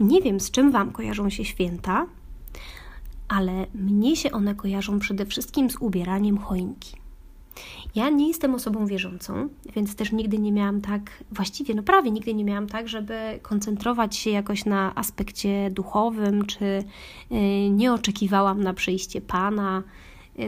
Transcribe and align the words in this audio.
Nie 0.00 0.22
wiem, 0.22 0.40
z 0.40 0.50
czym 0.50 0.70
Wam 0.72 0.92
kojarzą 0.92 1.30
się 1.30 1.44
święta, 1.44 2.06
ale 3.28 3.66
mnie 3.74 4.16
się 4.16 4.32
one 4.32 4.54
kojarzą 4.54 4.98
przede 4.98 5.26
wszystkim 5.26 5.70
z 5.70 5.76
ubieraniem 5.76 6.38
choinki. 6.38 6.96
Ja 7.94 8.10
nie 8.10 8.28
jestem 8.28 8.54
osobą 8.54 8.86
wierzącą, 8.86 9.48
więc 9.76 9.96
też 9.96 10.12
nigdy 10.12 10.38
nie 10.38 10.52
miałam 10.52 10.80
tak, 10.80 11.24
właściwie, 11.32 11.74
no 11.74 11.82
prawie 11.82 12.10
nigdy 12.10 12.34
nie 12.34 12.44
miałam 12.44 12.66
tak, 12.66 12.88
żeby 12.88 13.38
koncentrować 13.42 14.16
się 14.16 14.30
jakoś 14.30 14.64
na 14.64 14.94
aspekcie 14.94 15.70
duchowym, 15.70 16.46
czy 16.46 16.64
y, 16.64 17.70
nie 17.70 17.92
oczekiwałam 17.92 18.62
na 18.62 18.74
przyjście 18.74 19.20
Pana, 19.20 19.82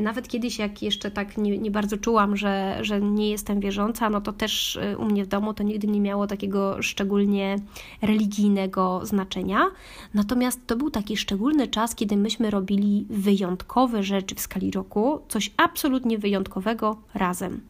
nawet 0.01 0.29
kiedyś, 0.29 0.59
jak 0.59 0.83
jeszcze 0.83 1.11
tak 1.11 1.39
nie, 1.39 1.59
nie, 1.59 1.71
bardzo 1.71 1.97
czułam, 1.97 2.37
że, 2.37 2.79
że 2.81 3.01
nie 3.01 3.31
jestem 3.31 3.61
wierząca, 3.61 4.11
no 4.11 4.21
to 4.21 4.33
też 4.33 4.77
y, 4.77 4.99
u 4.99 5.05
mnie 5.05 5.25
w 5.25 5.29
domu 5.29 5.55
to 5.55 5.63
nigdy 5.63 5.87
nie 5.87 6.01
miało 6.01 6.27
takiego 6.27 6.83
szczególnie 6.83 7.57
religijnego 8.03 9.01
znaczenia. 9.03 9.71
Natomiast 10.15 10.67
to 10.67 10.77
był 10.77 10.91
taki 10.91 11.17
szczególny 11.17 11.69
czas, 11.69 11.95
kiedy 11.95 12.17
myśmy 12.17 12.51
robili 12.51 13.07
wyjątkowe 13.11 14.03
rzeczy 14.03 14.35
w 14.35 14.41
skali 14.41 14.71
roku, 14.71 15.21
coś 15.29 15.51
absolutnie 15.57 16.19
wyjątkowego 16.19 16.97
razem. 17.15 17.61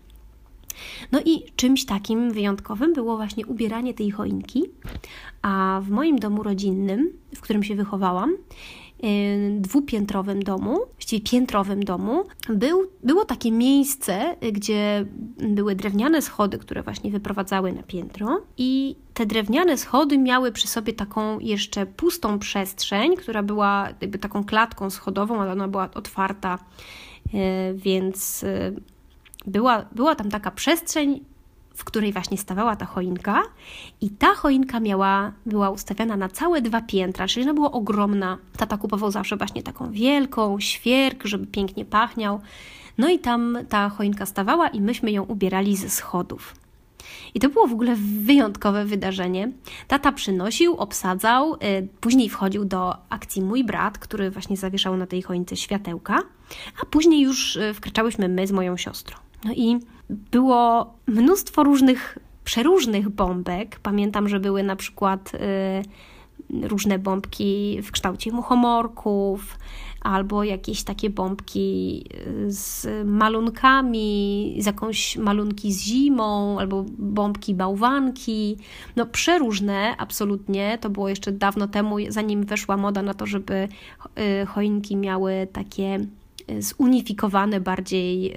No 1.13 1.21
i 1.25 1.43
czymś 1.57 1.85
takim 1.85 2.33
wyjątkowym 2.33 2.93
było 2.93 3.17
właśnie 3.17 3.47
ubieranie 3.47 3.95
tej 3.95 4.11
choinki, 4.11 4.65
a 5.43 5.81
w 5.85 5.91
moim 5.91 6.19
domu 6.19 6.43
rodzinnym, 6.43 7.13
w 7.37 7.41
którym 7.41 7.63
się 7.63 7.75
wychowałam, 7.75 8.37
dwupiętrowym 9.59 10.43
domu, 10.43 10.79
właściwie 10.93 11.31
piętrowym 11.31 11.85
domu, 11.85 12.25
był, 12.49 12.91
było 13.03 13.25
takie 13.25 13.53
miejsce, 13.53 14.37
gdzie 14.53 15.07
były 15.39 15.75
drewniane 15.75 16.23
schody, 16.23 16.59
które 16.59 16.83
właśnie 16.83 17.11
wyprowadzały 17.11 17.73
na 17.73 17.83
piętro. 17.83 18.41
I 18.59 18.97
te 19.15 19.27
drewniane 19.27 19.77
schody 19.77 20.19
miały 20.19 20.53
przy 20.53 20.69
sobie 20.69 20.93
taką 20.93 21.39
jeszcze 21.39 21.87
pustą 21.87 22.39
przestrzeń, 22.39 23.17
która 23.17 23.43
była 23.43 23.89
jakby 24.01 24.19
taką 24.19 24.45
klatką 24.45 24.91
schodową, 24.91 25.41
ale 25.41 25.53
ona 25.53 25.69
była 25.69 25.91
otwarta, 25.95 26.59
e, 27.35 27.75
więc 27.75 28.45
była, 29.47 29.85
była 29.93 30.15
tam 30.15 30.31
taka 30.31 30.51
przestrzeń, 30.51 31.25
w 31.81 31.85
której 31.85 32.13
właśnie 32.13 32.39
stawała 32.39 32.77
ta 32.77 32.87
choinka 32.87 33.43
i 34.01 34.11
ta 34.11 34.35
choinka 34.35 34.81
miała, 34.81 35.33
była 35.47 35.71
ustawiana 35.71 36.17
na 36.17 36.29
całe 36.29 36.63
dwa 36.63 36.81
piętra, 36.81 37.27
czyli 37.27 37.45
ona 37.45 37.55
była 37.55 37.73
ogromna. 37.73 38.39
Tata 38.57 38.77
kupował 38.77 39.11
zawsze 39.11 39.37
właśnie 39.37 39.63
taką 39.63 39.91
wielką, 39.91 40.61
świerk, 40.61 41.25
żeby 41.25 41.47
pięknie 41.47 41.85
pachniał. 41.85 42.41
No 42.99 43.09
i 43.09 43.19
tam 43.19 43.59
ta 43.69 43.89
choinka 43.89 44.27
stawała 44.27 44.69
i 44.69 44.81
myśmy 44.81 45.11
ją 45.11 45.23
ubierali 45.23 45.77
ze 45.77 45.91
schodów. 45.91 46.55
I 47.35 47.41
to 47.41 47.49
było 47.49 47.67
w 47.67 47.73
ogóle 47.73 47.97
wyjątkowe 47.97 48.85
wydarzenie. 48.85 49.53
Tata 49.89 50.13
przynosił, 50.13 50.77
obsadzał, 50.77 51.51
yy, 51.51 51.89
później 52.01 52.29
wchodził 52.29 52.65
do 52.65 52.97
akcji 53.09 53.43
mój 53.43 53.65
brat, 53.65 53.99
który 53.99 54.31
właśnie 54.31 54.57
zawieszał 54.57 54.97
na 54.97 55.07
tej 55.07 55.23
choince 55.23 55.57
światełka, 55.57 56.23
a 56.83 56.87
później 56.87 57.21
już 57.21 57.57
y, 57.57 57.75
wkraczałyśmy 57.75 58.29
my 58.29 58.47
z 58.47 58.53
moją 58.53 58.77
siostrą. 58.77 59.30
No 59.45 59.53
i 59.53 59.79
było 60.09 60.95
mnóstwo 61.07 61.65
różnych, 61.65 62.19
przeróżnych 62.45 63.09
bombek. 63.09 63.81
Pamiętam, 63.83 64.29
że 64.29 64.41
były 64.41 64.63
na 64.63 64.77
przykład 64.77 65.33
y, 65.35 66.69
różne 66.69 66.99
bombki 66.99 67.79
w 67.83 67.93
kształcie 67.93 68.33
muchomorków, 68.33 69.59
albo 70.01 70.45
jakieś 70.45 70.83
takie 70.83 71.11
bombki 71.11 72.05
y, 72.27 72.53
z 72.53 72.87
malunkami, 73.07 74.57
z 74.59 74.67
jakąś 74.67 75.17
malunki 75.17 75.73
z 75.73 75.83
zimą, 75.83 76.59
albo 76.59 76.85
bombki 76.99 77.55
bałwanki. 77.55 78.57
No 78.97 79.07
przeróżne, 79.07 79.95
absolutnie. 79.99 80.79
To 80.81 80.91
było 80.91 81.09
jeszcze 81.09 81.33
dawno 81.33 81.69
temu, 81.69 81.97
zanim 82.09 82.45
weszła 82.45 82.77
moda 82.77 83.03
na 83.03 83.15
to, 83.15 83.27
żeby 83.27 83.69
y, 84.43 84.47
choinki 84.47 84.97
miały 84.97 85.49
takie 85.53 86.07
zunifikowane 86.59 87.61
bardziej 87.61 88.33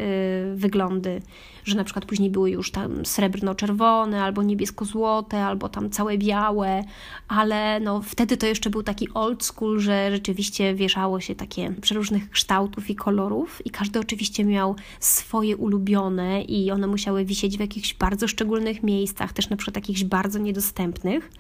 y, 0.52 0.56
wyglądy, 0.56 1.22
że 1.64 1.78
na 1.78 1.84
przykład 1.84 2.06
później 2.06 2.30
były 2.30 2.52
już 2.52 2.72
tam 2.72 3.04
srebrno-czerwone, 3.06 4.24
albo 4.24 4.44
niebiesko-złote, 4.44 5.46
albo 5.46 5.70
tam 5.70 5.90
całe 5.90 6.18
białe, 6.18 6.84
ale 7.28 7.80
no 7.80 8.02
wtedy 8.02 8.38
to 8.38 8.46
jeszcze 8.46 8.70
był 8.70 8.84
taki 8.84 9.14
old 9.14 9.44
school, 9.44 9.80
że 9.80 10.12
rzeczywiście 10.12 10.76
wieszało 10.76 11.20
się 11.20 11.36
takie 11.36 11.74
przeróżnych 11.82 12.30
kształtów 12.30 12.90
i 12.90 12.96
kolorów 12.96 13.62
i 13.66 13.70
każdy 13.70 14.00
oczywiście 14.00 14.46
miał 14.46 14.76
swoje 15.00 15.58
ulubione 15.58 16.42
i 16.42 16.72
one 16.72 16.88
musiały 16.88 17.26
wisieć 17.26 17.58
w 17.58 17.60
jakichś 17.60 17.94
bardzo 17.94 18.28
szczególnych 18.28 18.84
miejscach, 18.84 19.34
też 19.34 19.50
na 19.50 19.58
przykład 19.58 19.76
jakichś 19.76 20.04
bardzo 20.04 20.40
niedostępnych. 20.40 21.32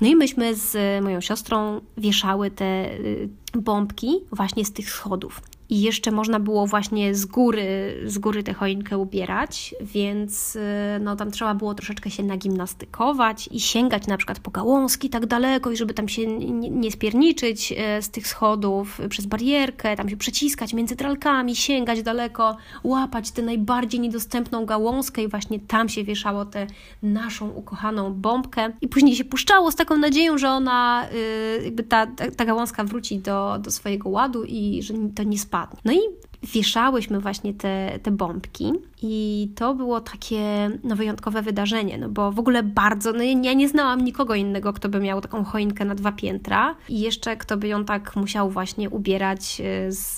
No 0.00 0.08
i 0.08 0.16
myśmy 0.16 0.54
z 0.54 1.02
moją 1.04 1.20
siostrą 1.20 1.80
wieszały 1.96 2.50
te 2.50 2.92
y, 2.92 3.28
bombki 3.54 4.20
właśnie 4.32 4.64
z 4.64 4.72
tych 4.72 4.90
schodów 4.90 5.40
i 5.72 5.80
jeszcze 5.80 6.10
można 6.10 6.40
było 6.40 6.66
właśnie 6.66 7.14
z 7.14 7.26
góry, 7.26 7.96
z 8.06 8.18
góry 8.18 8.42
tę 8.42 8.54
choinkę 8.54 8.98
ubierać, 8.98 9.74
więc 9.80 10.56
y, 10.56 10.60
no, 11.00 11.16
tam 11.16 11.30
trzeba 11.30 11.54
było 11.54 11.74
troszeczkę 11.74 12.10
się 12.10 12.22
nagimnastykować 12.22 13.48
i 13.52 13.60
sięgać 13.60 14.06
na 14.06 14.16
przykład 14.16 14.38
po 14.38 14.50
gałązki 14.50 15.10
tak 15.10 15.26
daleko 15.26 15.70
i 15.70 15.76
żeby 15.76 15.94
tam 15.94 16.08
się 16.08 16.26
nie, 16.26 16.90
spierniczyć 16.90 17.72
y, 17.72 18.02
z 18.02 18.10
tych 18.10 18.26
schodów 18.26 19.00
przez 19.08 19.26
barierkę, 19.26 19.96
tam 19.96 20.08
się 20.08 20.16
przeciskać 20.16 20.74
między 20.74 20.96
tralkami, 20.96 21.56
sięgać 21.56 22.02
daleko, 22.02 22.56
łapać 22.84 23.30
tę 23.30 23.42
najbardziej 23.42 24.00
niedostępną 24.00 24.66
gałązkę 24.66 25.22
i 25.22 25.28
właśnie 25.28 25.60
tam 25.60 25.88
się 25.88 26.04
wieszało 26.04 26.44
tę 26.44 26.66
naszą 27.02 27.50
ukochaną 27.50 28.14
bombkę. 28.14 28.72
I 28.80 28.88
później 28.88 29.16
się 29.16 29.24
puszczało 29.24 29.70
z 29.70 29.76
taką 29.76 29.98
nadzieją, 29.98 30.38
że 30.38 30.50
ona, 30.50 31.08
y, 31.14 31.64
jakby 31.64 31.82
ta, 31.82 32.06
ta, 32.06 32.30
ta 32.30 32.44
gałązka 32.44 32.84
wróci 32.84 33.18
do, 33.18 33.58
do 33.58 33.70
swojego 33.70 34.08
ładu 34.08 34.44
i 34.44 34.82
że 34.82 34.94
to 35.14 35.22
nie 35.22 35.38
spadnie 35.38 35.61
no 35.84 35.92
i 35.92 35.98
wieszałyśmy 36.42 37.20
właśnie 37.20 37.54
te, 37.54 37.98
te 38.02 38.10
bombki 38.10 38.72
i 39.02 39.48
to 39.56 39.74
było 39.74 40.00
takie 40.00 40.70
no, 40.84 40.96
wyjątkowe 40.96 41.42
wydarzenie, 41.42 41.98
no 41.98 42.08
bo 42.08 42.32
w 42.32 42.38
ogóle 42.38 42.62
bardzo, 42.62 43.12
no 43.12 43.22
ja 43.22 43.52
nie 43.52 43.68
znałam 43.68 44.04
nikogo 44.04 44.34
innego, 44.34 44.72
kto 44.72 44.88
by 44.88 45.00
miał 45.00 45.20
taką 45.20 45.44
choinkę 45.44 45.84
na 45.84 45.94
dwa 45.94 46.12
piętra 46.12 46.74
i 46.88 47.00
jeszcze 47.00 47.36
kto 47.36 47.56
by 47.56 47.68
ją 47.68 47.84
tak 47.84 48.16
musiał 48.16 48.50
właśnie 48.50 48.90
ubierać 48.90 49.60
e, 49.60 49.92
z, 49.92 50.16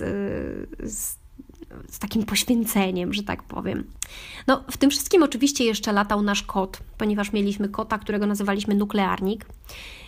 z 0.82 1.24
z 1.88 1.98
takim 1.98 2.24
poświęceniem, 2.24 3.12
że 3.12 3.22
tak 3.22 3.42
powiem. 3.42 3.84
No, 4.46 4.64
w 4.70 4.76
tym 4.76 4.90
wszystkim 4.90 5.22
oczywiście 5.22 5.64
jeszcze 5.64 5.92
latał 5.92 6.22
nasz 6.22 6.42
kot, 6.42 6.78
ponieważ 6.98 7.32
mieliśmy 7.32 7.68
kota, 7.68 7.98
którego 7.98 8.26
nazywaliśmy 8.26 8.74
nuklearnik. 8.74 9.46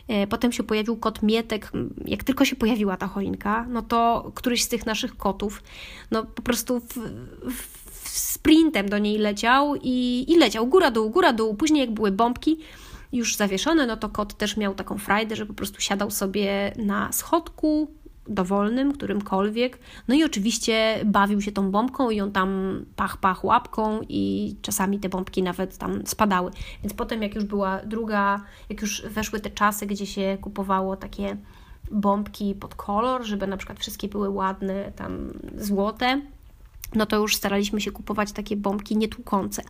E, 0.08 0.26
potem 0.26 0.52
się 0.52 0.62
pojawił 0.62 0.96
kot 0.96 1.22
Mietek. 1.22 1.72
Jak 2.04 2.24
tylko 2.24 2.44
się 2.44 2.56
pojawiła 2.56 2.96
ta 2.96 3.06
choinka, 3.06 3.66
no 3.68 3.82
to 3.82 4.32
któryś 4.34 4.62
z 4.62 4.68
tych 4.68 4.86
naszych 4.86 5.16
kotów, 5.16 5.62
no 6.10 6.24
po 6.24 6.42
prostu 6.42 6.80
w, 6.80 6.94
w 7.52 8.08
sprintem 8.08 8.88
do 8.88 8.98
niej 8.98 9.18
leciał 9.18 9.74
i, 9.82 10.24
i 10.28 10.38
leciał 10.38 10.66
góra-dół, 10.66 11.10
góra-dół. 11.10 11.54
Później 11.54 11.80
jak 11.80 11.90
były 11.90 12.10
bombki, 12.10 12.58
już 13.12 13.36
zawieszone, 13.36 13.86
no 13.86 13.96
to 13.96 14.08
kot 14.08 14.34
też 14.34 14.56
miał 14.56 14.74
taką 14.74 14.98
frajdę, 14.98 15.36
że 15.36 15.46
po 15.46 15.54
prostu 15.54 15.80
siadał 15.80 16.10
sobie 16.10 16.72
na 16.76 17.12
schodku, 17.12 17.90
dowolnym, 18.28 18.92
którymkolwiek. 18.92 19.78
No 20.08 20.14
i 20.14 20.24
oczywiście 20.24 21.00
bawił 21.04 21.40
się 21.40 21.52
tą 21.52 21.70
bombką 21.70 22.10
i 22.10 22.20
on 22.20 22.32
tam 22.32 22.80
pach, 22.96 23.16
pach 23.16 23.44
łapką 23.44 24.00
i 24.08 24.54
czasami 24.62 24.98
te 24.98 25.08
bombki 25.08 25.42
nawet 25.42 25.78
tam 25.78 26.06
spadały. 26.06 26.50
Więc 26.82 26.94
potem 26.94 27.22
jak 27.22 27.34
już 27.34 27.44
była 27.44 27.80
druga, 27.84 28.40
jak 28.68 28.80
już 28.80 29.02
weszły 29.02 29.40
te 29.40 29.50
czasy, 29.50 29.86
gdzie 29.86 30.06
się 30.06 30.38
kupowało 30.40 30.96
takie 30.96 31.36
bombki 31.90 32.54
pod 32.54 32.74
kolor, 32.74 33.24
żeby 33.24 33.46
na 33.46 33.56
przykład 33.56 33.78
wszystkie 33.78 34.08
były 34.08 34.30
ładne, 34.30 34.92
tam 34.96 35.32
złote, 35.58 36.20
no 36.96 37.06
to 37.06 37.16
już 37.16 37.36
staraliśmy 37.36 37.80
się 37.80 37.92
kupować 37.92 38.32
takie 38.32 38.56
bombki 38.56 38.96
nietłukące. 38.96 39.62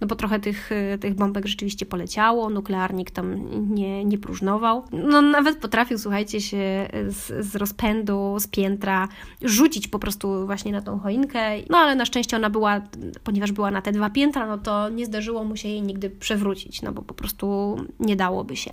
No 0.00 0.06
bo 0.06 0.16
trochę 0.16 0.40
tych, 0.40 0.72
y, 0.72 0.98
tych 1.00 1.14
bombek 1.14 1.46
rzeczywiście 1.46 1.86
poleciało, 1.86 2.50
nuklearnik 2.50 3.10
tam 3.10 3.50
nie, 3.74 4.04
nie 4.04 4.18
próżnował. 4.18 4.84
No 4.92 5.22
nawet 5.22 5.58
potrafił, 5.58 5.98
słuchajcie, 5.98 6.40
się 6.40 6.88
z, 7.08 7.46
z 7.46 7.56
rozpędu, 7.56 8.36
z 8.38 8.46
piętra 8.46 9.08
rzucić 9.42 9.88
po 9.88 9.98
prostu 9.98 10.46
właśnie 10.46 10.72
na 10.72 10.82
tą 10.82 10.98
choinkę. 10.98 11.38
No 11.70 11.78
ale 11.78 11.94
na 11.94 12.04
szczęście 12.04 12.36
ona 12.36 12.50
była, 12.50 12.80
ponieważ 13.24 13.52
była 13.52 13.70
na 13.70 13.82
te 13.82 13.92
dwa 13.92 14.10
piętra, 14.10 14.46
no 14.46 14.58
to 14.58 14.88
nie 14.88 15.06
zdarzyło 15.06 15.44
mu 15.44 15.56
się 15.56 15.68
jej 15.68 15.82
nigdy 15.82 16.10
przewrócić, 16.10 16.82
no 16.82 16.92
bo 16.92 17.02
po 17.02 17.14
prostu 17.14 17.76
nie 18.00 18.16
dałoby 18.16 18.56
się. 18.56 18.70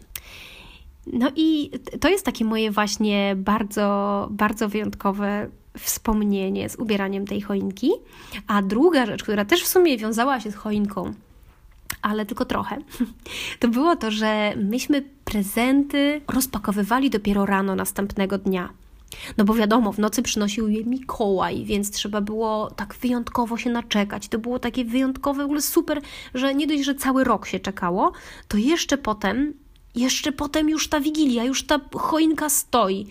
No 1.08 1.32
i 1.36 1.72
to 2.00 2.10
jest 2.10 2.26
takie 2.26 2.46
moje 2.46 2.72
właśnie 2.72 3.36
bardzo, 3.38 4.28
bardzo 4.32 4.70
wyjątkowe 4.70 5.50
wspomnienie 5.80 6.70
z 6.70 6.76
ubieraniem 6.76 7.28
tej 7.28 7.42
choinki. 7.42 7.92
A 8.48 8.62
druga 8.62 9.06
rzecz, 9.06 9.24
która 9.24 9.46
też 9.46 9.64
w 9.64 9.68
sumie 9.68 9.98
wiązała 9.98 10.40
się 10.40 10.52
z 10.52 10.56
choinką, 10.56 11.14
ale 12.02 12.26
tylko 12.26 12.46
trochę, 12.46 12.78
to 13.60 13.68
było 13.68 13.96
to, 13.96 14.12
że 14.12 14.54
myśmy 14.56 15.04
prezenty 15.26 16.22
rozpakowywali 16.28 17.10
dopiero 17.10 17.46
rano 17.46 17.76
następnego 17.76 18.38
dnia. 18.38 18.70
No 19.38 19.46
bo 19.46 19.54
wiadomo, 19.54 19.92
w 19.92 20.00
nocy 20.00 20.22
przynosił 20.22 20.68
je 20.68 20.84
Mikołaj, 20.84 21.66
więc 21.66 21.92
trzeba 21.92 22.22
było 22.22 22.72
tak 22.76 22.96
wyjątkowo 23.02 23.58
się 23.58 23.70
naczekać. 23.70 24.28
To 24.28 24.40
było 24.40 24.60
takie 24.60 24.86
wyjątkowe, 24.86 25.44
w 25.44 25.46
ogóle 25.46 25.62
super, 25.62 26.02
że 26.34 26.56
nie 26.56 26.68
dość, 26.68 26.84
że 26.84 26.96
cały 26.96 27.24
rok 27.24 27.48
się 27.48 27.60
czekało, 27.60 28.12
to 28.48 28.58
jeszcze 28.58 28.98
potem 28.98 29.54
Jeszcze 29.96 30.32
potem 30.32 30.70
już 30.70 30.88
ta 30.88 31.00
wigilia, 31.00 31.44
już 31.44 31.64
ta 31.64 31.80
choinka 31.96 32.50
stoi 32.50 33.08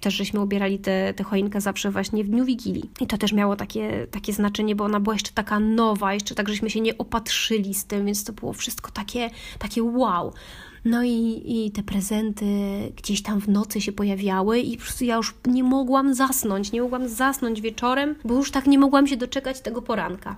też 0.00 0.14
żeśmy 0.14 0.40
ubierali 0.40 0.78
tę 1.16 1.24
choinkę 1.24 1.60
zawsze 1.60 1.90
właśnie 1.90 2.24
w 2.24 2.28
dniu 2.28 2.44
Wigilii. 2.44 2.90
I 3.00 3.06
to 3.06 3.18
też 3.18 3.32
miało 3.32 3.56
takie, 3.56 4.06
takie 4.10 4.32
znaczenie, 4.32 4.76
bo 4.76 4.84
ona 4.84 5.00
była 5.00 5.14
jeszcze 5.14 5.32
taka 5.34 5.60
nowa, 5.60 6.14
jeszcze 6.14 6.34
tak, 6.34 6.48
żeśmy 6.48 6.70
się 6.70 6.80
nie 6.80 6.98
opatrzyli 6.98 7.74
z 7.74 7.84
tym, 7.84 8.06
więc 8.06 8.24
to 8.24 8.32
było 8.32 8.52
wszystko 8.52 8.90
takie, 8.90 9.30
takie 9.58 9.82
wow. 9.82 10.32
No 10.84 11.04
i, 11.04 11.42
i 11.46 11.70
te 11.70 11.82
prezenty 11.82 12.46
gdzieś 12.96 13.22
tam 13.22 13.40
w 13.40 13.48
nocy 13.48 13.80
się 13.80 13.92
pojawiały 13.92 14.60
i 14.60 14.76
po 14.76 14.82
prostu 14.82 15.04
ja 15.04 15.16
już 15.16 15.34
nie 15.46 15.64
mogłam 15.64 16.14
zasnąć, 16.14 16.72
nie 16.72 16.82
mogłam 16.82 17.08
zasnąć 17.08 17.60
wieczorem, 17.60 18.14
bo 18.24 18.34
już 18.34 18.50
tak 18.50 18.66
nie 18.66 18.78
mogłam 18.78 19.06
się 19.06 19.16
doczekać 19.16 19.60
tego 19.60 19.82
poranka. 19.82 20.36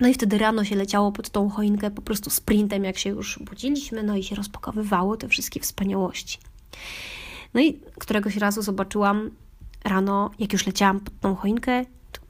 No 0.00 0.08
i 0.08 0.14
wtedy 0.14 0.38
rano 0.38 0.64
się 0.64 0.76
leciało 0.76 1.12
pod 1.12 1.30
tą 1.30 1.48
choinkę 1.48 1.90
po 1.90 2.02
prostu 2.02 2.30
sprintem, 2.30 2.84
jak 2.84 2.98
się 2.98 3.10
już 3.10 3.38
budziliśmy, 3.38 4.02
no 4.02 4.16
i 4.16 4.22
się 4.22 4.36
rozpakowywało 4.36 5.16
te 5.16 5.28
wszystkie 5.28 5.60
wspaniałości. 5.60 6.38
No 7.58 7.64
i 7.64 7.80
któregoś 7.98 8.36
razu 8.36 8.62
zobaczyłam 8.62 9.30
rano, 9.84 10.30
jak 10.38 10.52
już 10.52 10.66
leciałam 10.66 11.00
pod 11.00 11.20
tą 11.20 11.34
choinkę, 11.34 11.84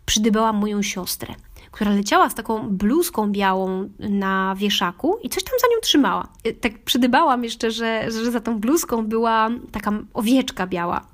przydybałam 0.06 0.56
moją 0.56 0.82
siostrę, 0.82 1.34
która 1.70 1.90
leciała 1.90 2.30
z 2.30 2.34
taką 2.34 2.68
bluzką 2.68 3.32
białą 3.32 3.88
na 3.98 4.54
wieszaku 4.58 5.18
i 5.22 5.28
coś 5.28 5.44
tam 5.44 5.54
za 5.60 5.66
nią 5.66 5.80
trzymała. 5.82 6.28
Y, 6.46 6.54
tak 6.54 6.78
przydybałam 6.78 7.44
jeszcze, 7.44 7.70
że, 7.70 8.10
że 8.10 8.30
za 8.30 8.40
tą 8.40 8.60
bluzką 8.60 9.06
była 9.06 9.50
taka 9.72 9.92
owieczka 10.14 10.66
biała. 10.66 11.06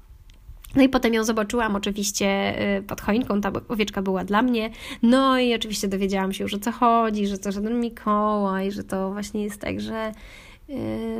No 0.76 0.82
i 0.82 0.88
potem 0.88 1.14
ją 1.14 1.24
zobaczyłam 1.24 1.76
oczywiście 1.76 2.54
y, 2.78 2.82
pod 2.82 3.00
choinką, 3.00 3.40
ta 3.40 3.52
owieczka 3.68 4.02
była 4.02 4.24
dla 4.24 4.42
mnie. 4.42 4.70
No 5.02 5.38
i 5.38 5.54
oczywiście 5.54 5.88
dowiedziałam 5.88 6.32
się 6.32 6.44
już 6.44 6.54
o 6.54 6.58
co 6.58 6.72
chodzi, 6.72 7.26
że 7.26 7.38
to 7.38 7.52
żaden 7.52 7.80
Mikołaj, 7.80 8.72
że 8.72 8.84
to 8.84 9.12
właśnie 9.12 9.44
jest 9.44 9.60
tak, 9.60 9.80
że 9.80 10.12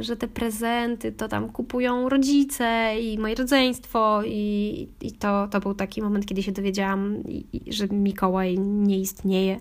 że 0.01 0.17
te 0.17 0.29
prezenty 0.29 1.13
to 1.13 1.29
tam 1.29 1.49
kupują 1.49 2.09
rodzice 2.09 2.95
i 3.01 3.19
moje 3.19 3.35
rodzeństwo 3.35 4.23
i, 4.27 4.89
i 5.01 5.13
to, 5.13 5.49
to 5.49 5.61
był 5.61 5.75
taki 5.75 6.03
moment, 6.03 6.27
kiedy 6.27 6.43
się 6.43 6.53
dowiedziałam, 6.53 7.23
że 7.67 7.87
Mikołaj 7.89 8.59
nie 8.59 8.99
istnieje. 8.99 9.61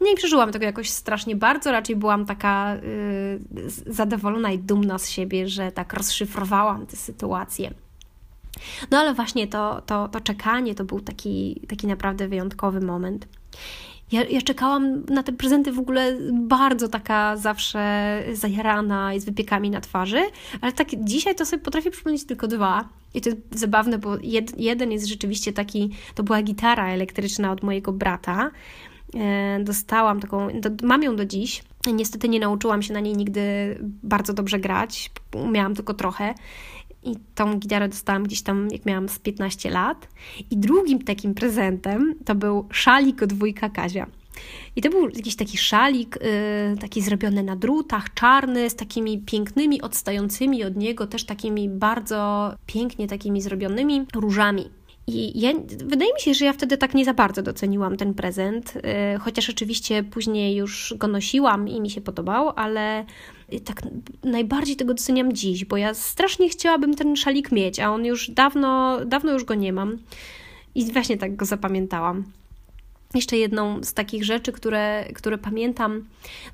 Nie 0.00 0.14
przeżyłam 0.14 0.52
tego 0.52 0.64
jakoś 0.64 0.90
strasznie 0.90 1.36
bardzo, 1.36 1.72
raczej 1.72 1.96
byłam 1.96 2.26
taka 2.26 2.76
y, 2.76 3.40
zadowolona 3.86 4.52
i 4.52 4.58
dumna 4.58 4.98
z 4.98 5.08
siebie, 5.08 5.48
że 5.48 5.72
tak 5.72 5.92
rozszyfrowałam 5.92 6.86
tę 6.86 6.96
sytuację. 6.96 7.70
No 8.90 8.98
ale 8.98 9.14
właśnie 9.14 9.46
to, 9.46 9.82
to, 9.86 10.08
to 10.08 10.20
czekanie 10.20 10.74
to 10.74 10.84
był 10.84 11.00
taki, 11.00 11.60
taki 11.68 11.86
naprawdę 11.86 12.28
wyjątkowy 12.28 12.80
moment. 12.80 13.28
Ja, 14.12 14.24
ja 14.24 14.42
czekałam 14.42 15.04
na 15.04 15.22
te 15.22 15.32
prezenty 15.32 15.72
w 15.72 15.78
ogóle 15.78 16.16
bardzo 16.32 16.88
taka 16.88 17.36
zawsze 17.36 18.22
zajarana 18.32 19.14
i 19.14 19.20
z 19.20 19.24
wypiekami 19.24 19.70
na 19.70 19.80
twarzy, 19.80 20.22
ale 20.60 20.72
tak 20.72 20.88
dzisiaj 21.04 21.34
to 21.34 21.46
sobie 21.46 21.62
potrafię 21.62 21.90
przypomnieć 21.90 22.24
tylko 22.24 22.48
dwa. 22.48 22.88
I 23.14 23.20
to 23.20 23.28
jest 23.28 23.40
zabawne, 23.50 23.98
bo 23.98 24.18
jed, 24.22 24.60
jeden 24.60 24.92
jest 24.92 25.06
rzeczywiście 25.06 25.52
taki, 25.52 25.90
to 26.14 26.22
była 26.22 26.42
gitara 26.42 26.88
elektryczna 26.88 27.52
od 27.52 27.62
mojego 27.62 27.92
brata. 27.92 28.50
E, 29.14 29.60
dostałam 29.64 30.20
taką, 30.20 30.48
mam 30.82 31.02
ją 31.02 31.16
do 31.16 31.24
dziś. 31.24 31.62
Niestety 31.92 32.28
nie 32.28 32.40
nauczyłam 32.40 32.82
się 32.82 32.94
na 32.94 33.00
niej 33.00 33.16
nigdy 33.16 33.40
bardzo 34.02 34.32
dobrze 34.32 34.58
grać, 34.58 35.10
umiałam 35.34 35.74
tylko 35.74 35.94
trochę. 35.94 36.34
I 37.08 37.16
tą 37.34 37.58
gitarę 37.58 37.88
dostałam 37.88 38.22
gdzieś 38.22 38.42
tam, 38.42 38.68
jak 38.72 38.86
miałam 38.86 39.08
z 39.08 39.18
15 39.18 39.70
lat. 39.70 40.08
I 40.50 40.56
drugim 40.56 41.02
takim 41.02 41.34
prezentem 41.34 42.14
to 42.24 42.34
był 42.34 42.68
szalik 42.70 43.22
od 43.22 43.32
wujka 43.32 43.68
Kazia. 43.68 44.06
I 44.76 44.82
to 44.82 44.90
był 44.90 45.08
jakiś 45.08 45.36
taki 45.36 45.58
szalik, 45.58 46.18
yy, 46.70 46.76
taki 46.80 47.02
zrobiony 47.02 47.42
na 47.42 47.56
drutach, 47.56 48.14
czarny, 48.14 48.70
z 48.70 48.74
takimi 48.74 49.18
pięknymi, 49.18 49.82
odstającymi 49.82 50.64
od 50.64 50.76
niego, 50.76 51.06
też 51.06 51.24
takimi 51.24 51.68
bardzo 51.68 52.52
pięknie 52.66 53.08
takimi 53.08 53.42
zrobionymi 53.42 54.06
różami. 54.14 54.70
I 55.06 55.40
ja, 55.40 55.52
wydaje 55.84 56.14
mi 56.14 56.20
się, 56.20 56.34
że 56.34 56.44
ja 56.44 56.52
wtedy 56.52 56.78
tak 56.78 56.94
nie 56.94 57.04
za 57.04 57.14
bardzo 57.14 57.42
doceniłam 57.42 57.96
ten 57.96 58.14
prezent, 58.14 58.74
yy, 58.74 59.18
chociaż 59.18 59.50
oczywiście 59.50 60.02
później 60.02 60.56
już 60.56 60.94
go 60.98 61.08
nosiłam 61.08 61.68
i 61.68 61.80
mi 61.80 61.90
się 61.90 62.00
podobał, 62.00 62.52
ale 62.56 63.04
tak 63.64 63.82
najbardziej 64.24 64.76
tego 64.76 64.94
doceniam 64.94 65.32
dziś, 65.32 65.64
bo 65.64 65.76
ja 65.76 65.94
strasznie 65.94 66.48
chciałabym 66.48 66.94
ten 66.94 67.16
szalik 67.16 67.52
mieć, 67.52 67.80
a 67.80 67.90
on 67.90 68.04
już 68.04 68.30
dawno, 68.30 68.98
dawno 69.04 69.32
już 69.32 69.44
go 69.44 69.54
nie 69.54 69.72
mam. 69.72 69.98
I 70.74 70.92
właśnie 70.92 71.18
tak 71.18 71.36
go 71.36 71.44
zapamiętałam. 71.44 72.24
Jeszcze 73.14 73.36
jedną 73.36 73.84
z 73.84 73.92
takich 73.94 74.24
rzeczy, 74.24 74.52
które, 74.52 75.04
które 75.14 75.38
pamiętam, 75.38 76.04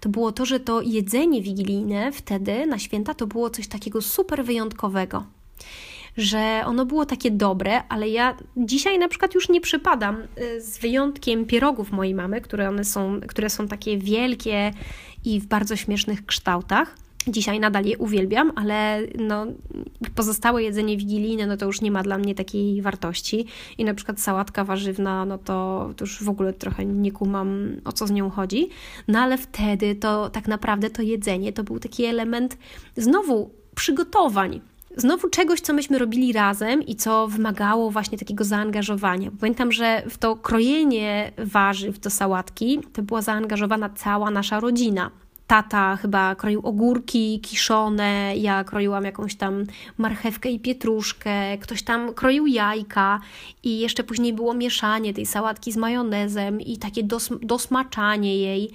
to 0.00 0.08
było 0.08 0.32
to, 0.32 0.46
że 0.46 0.60
to 0.60 0.82
jedzenie 0.82 1.42
wigilijne 1.42 2.12
wtedy 2.12 2.66
na 2.66 2.78
święta 2.78 3.14
to 3.14 3.26
było 3.26 3.50
coś 3.50 3.68
takiego 3.68 4.02
super 4.02 4.44
wyjątkowego. 4.44 5.24
Że 6.16 6.62
ono 6.66 6.86
było 6.86 7.06
takie 7.06 7.30
dobre, 7.30 7.82
ale 7.88 8.08
ja 8.08 8.36
dzisiaj 8.56 8.98
na 8.98 9.08
przykład 9.08 9.34
już 9.34 9.48
nie 9.48 9.60
przypadam, 9.60 10.22
y, 10.38 10.60
z 10.60 10.78
wyjątkiem 10.78 11.46
pierogów 11.46 11.92
mojej 11.92 12.14
mamy, 12.14 12.40
które 12.40 12.68
one 12.68 12.84
są, 12.84 13.20
które 13.28 13.50
są 13.50 13.68
takie 13.68 13.98
wielkie 13.98 14.70
i 15.24 15.40
w 15.40 15.46
bardzo 15.46 15.76
śmiesznych 15.76 16.26
kształtach. 16.26 16.96
Dzisiaj 17.28 17.60
nadal 17.60 17.84
je 17.84 17.98
uwielbiam, 17.98 18.52
ale 18.56 19.00
no, 19.18 19.46
pozostałe 20.14 20.62
jedzenie 20.62 20.96
wigilijne 20.96 21.46
no 21.46 21.56
to 21.56 21.66
już 21.66 21.80
nie 21.80 21.90
ma 21.90 22.02
dla 22.02 22.18
mnie 22.18 22.34
takiej 22.34 22.82
wartości. 22.82 23.46
I 23.78 23.84
na 23.84 23.94
przykład 23.94 24.20
sałatka 24.20 24.64
warzywna, 24.64 25.24
no 25.24 25.38
to, 25.38 25.90
to 25.96 26.04
już 26.04 26.22
w 26.22 26.28
ogóle 26.28 26.52
trochę 26.52 26.84
nie 26.84 27.12
kumam 27.12 27.76
o 27.84 27.92
co 27.92 28.06
z 28.06 28.10
nią 28.10 28.30
chodzi. 28.30 28.68
No 29.08 29.18
ale 29.18 29.38
wtedy 29.38 29.94
to 29.94 30.30
tak 30.30 30.48
naprawdę 30.48 30.90
to 30.90 31.02
jedzenie 31.02 31.52
to 31.52 31.64
był 31.64 31.78
taki 31.78 32.04
element 32.04 32.58
znowu 32.96 33.50
przygotowań 33.74 34.60
znowu 34.96 35.28
czegoś, 35.28 35.60
co 35.60 35.72
myśmy 35.72 35.98
robili 35.98 36.32
razem 36.32 36.82
i 36.82 36.96
co 36.96 37.28
wymagało 37.28 37.90
właśnie 37.90 38.18
takiego 38.18 38.44
zaangażowania. 38.44 39.30
Pamiętam, 39.40 39.72
że 39.72 40.02
w 40.10 40.18
to 40.18 40.36
krojenie 40.36 41.32
warzyw 41.38 41.98
do 41.98 42.10
sałatki 42.10 42.80
to 42.92 43.02
była 43.02 43.22
zaangażowana 43.22 43.88
cała 43.88 44.30
nasza 44.30 44.60
rodzina. 44.60 45.10
Tata 45.46 45.96
chyba 45.96 46.34
kroił 46.34 46.60
ogórki 46.60 47.40
kiszone, 47.40 48.32
ja 48.36 48.64
kroiłam 48.64 49.04
jakąś 49.04 49.34
tam 49.34 49.64
marchewkę 49.98 50.50
i 50.50 50.60
pietruszkę, 50.60 51.58
ktoś 51.58 51.82
tam 51.82 52.14
kroił 52.14 52.46
jajka 52.46 53.20
i 53.62 53.78
jeszcze 53.78 54.04
później 54.04 54.32
było 54.32 54.54
mieszanie 54.54 55.14
tej 55.14 55.26
sałatki 55.26 55.72
z 55.72 55.76
majonezem 55.76 56.60
i 56.60 56.78
takie 56.78 57.02
dos 57.02 57.30
dosmaczanie 57.42 58.36
jej. 58.36 58.70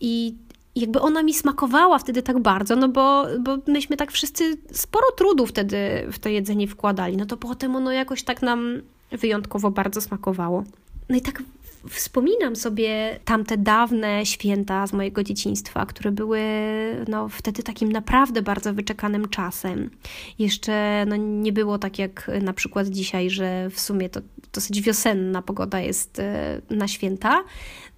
I 0.00 0.34
jakby 0.76 1.00
ona 1.00 1.22
mi 1.22 1.34
smakowała 1.34 1.98
wtedy 1.98 2.22
tak 2.22 2.40
bardzo, 2.40 2.76
no 2.76 2.88
bo, 2.88 3.26
bo 3.40 3.58
myśmy 3.66 3.96
tak 3.96 4.12
wszyscy 4.12 4.56
sporo 4.72 5.06
trudu 5.16 5.46
wtedy 5.46 5.78
w 6.12 6.18
to 6.18 6.28
jedzenie 6.28 6.68
wkładali, 6.68 7.16
no 7.16 7.26
to 7.26 7.36
potem 7.36 7.76
ono 7.76 7.92
jakoś 7.92 8.22
tak 8.22 8.42
nam 8.42 8.82
wyjątkowo 9.10 9.70
bardzo 9.70 10.00
smakowało. 10.00 10.64
No 11.08 11.16
i 11.16 11.20
tak 11.20 11.42
wspominam 11.88 12.56
sobie 12.56 13.18
tamte 13.24 13.56
dawne 13.56 14.26
święta 14.26 14.86
z 14.86 14.92
mojego 14.92 15.22
dzieciństwa, 15.22 15.86
które 15.86 16.12
były 16.12 16.40
no, 17.08 17.28
wtedy 17.28 17.62
takim 17.62 17.92
naprawdę 17.92 18.42
bardzo 18.42 18.74
wyczekanym 18.74 19.28
czasem. 19.28 19.90
Jeszcze 20.38 21.04
no, 21.08 21.16
nie 21.16 21.52
było 21.52 21.78
tak 21.78 21.98
jak 21.98 22.30
na 22.42 22.52
przykład 22.52 22.88
dzisiaj, 22.88 23.30
że 23.30 23.70
w 23.70 23.80
sumie 23.80 24.08
to 24.08 24.20
dosyć 24.52 24.80
wiosenna 24.80 25.42
pogoda 25.42 25.80
jest 25.80 26.18
e, 26.18 26.60
na 26.70 26.88
święta, 26.88 27.44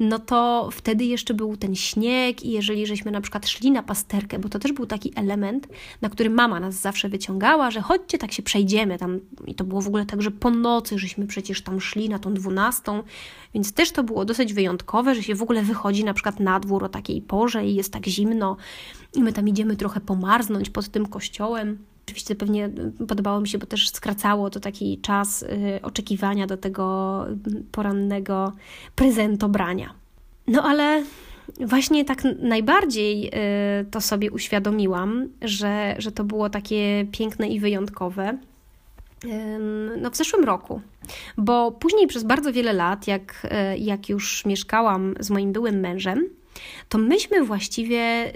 no 0.00 0.19
to 0.19 0.69
wtedy 0.73 1.05
jeszcze 1.05 1.35
był 1.35 1.57
ten 1.57 1.75
śnieg 1.75 2.43
i 2.43 2.50
jeżeli 2.50 2.87
żeśmy 2.87 3.11
na 3.11 3.21
przykład 3.21 3.49
szli 3.49 3.71
na 3.71 3.83
pasterkę, 3.83 4.38
bo 4.38 4.49
to 4.49 4.59
też 4.59 4.73
był 4.73 4.87
taki 4.87 5.12
element, 5.17 5.69
na 6.00 6.09
który 6.09 6.31
mama 6.31 6.61
nas 6.61 6.75
zawsze 6.75 7.09
wyciągała, 7.09 7.71
że 7.71 7.81
chodźcie, 7.81 8.19
tak 8.19 8.33
się 8.33 8.43
przejdziemy 8.43 8.99
tam 8.99 9.21
i 9.47 9.55
to 9.55 9.64
było 9.64 9.81
w 9.81 9.87
ogóle 9.87 10.07
tak, 10.07 10.23
że 10.23 10.31
po 10.31 10.50
nocy 10.50 10.99
żeśmy 10.99 11.26
przecież 11.26 11.62
tam 11.62 11.81
szli 11.81 12.09
na 12.09 12.19
tą 12.19 12.35
dwunastą, 12.35 13.03
więc 13.55 13.73
też 13.75 13.93
to 13.93 14.04
było 14.04 14.25
dosyć 14.25 14.54
wyjątkowe, 14.54 15.14
że 15.14 15.23
się 15.23 15.35
w 15.35 15.43
ogóle 15.43 15.62
wychodzi 15.62 16.04
na 16.04 16.14
przykład 16.14 16.40
na 16.40 16.61
dwór 16.61 16.85
o 16.85 16.88
takiej 16.88 17.23
porze 17.23 17.66
i 17.66 17.75
jest 17.75 17.93
tak 17.93 18.07
zimno 18.07 18.57
i 19.14 19.23
my 19.23 19.33
tam 19.33 19.49
idziemy 19.49 19.76
trochę 19.76 20.00
pomarznąć 20.00 20.71
pod 20.71 20.88
tym 20.88 21.07
kościołem. 21.07 21.78
Oczywiście 22.07 22.35
pewnie 22.35 22.71
podobało 23.09 23.40
mi 23.40 23.49
się, 23.49 23.59
bo 23.59 23.66
też 23.66 23.90
skracało 23.90 24.50
to 24.50 24.61
taki 24.61 24.99
czas 24.99 25.43
y, 25.43 25.49
oczekiwania 25.83 26.47
do 26.47 26.57
tego 26.57 27.26
porannego 27.73 28.52
prezentobrania. 28.95 29.95
No 30.47 30.62
ale 30.62 31.02
właśnie 31.61 32.04
tak 32.04 32.23
najbardziej 32.38 33.28
y, 33.28 33.31
to 33.90 34.00
sobie 34.00 34.31
uświadomiłam, 34.31 35.28
że, 35.43 35.95
że 35.99 36.12
to 36.12 36.25
było 36.25 36.50
takie 36.50 37.07
piękne 37.12 37.49
i 37.49 37.61
wyjątkowe. 37.61 38.38
No, 40.00 40.11
w 40.11 40.16
zeszłym 40.16 40.45
roku, 40.45 40.81
bo 41.37 41.73
później 41.73 42.07
przez 42.07 42.25
bardzo 42.25 42.53
wiele 42.53 42.73
lat, 42.73 43.07
jak, 43.07 43.47
y, 43.75 43.79
jak 43.79 44.09
już 44.09 44.45
mieszkałam 44.45 45.15
z 45.21 45.31
moim 45.31 45.53
byłym 45.53 45.81
mężem, 45.81 46.29
to 46.89 46.99
myśmy 46.99 47.45
właściwie 47.45 48.33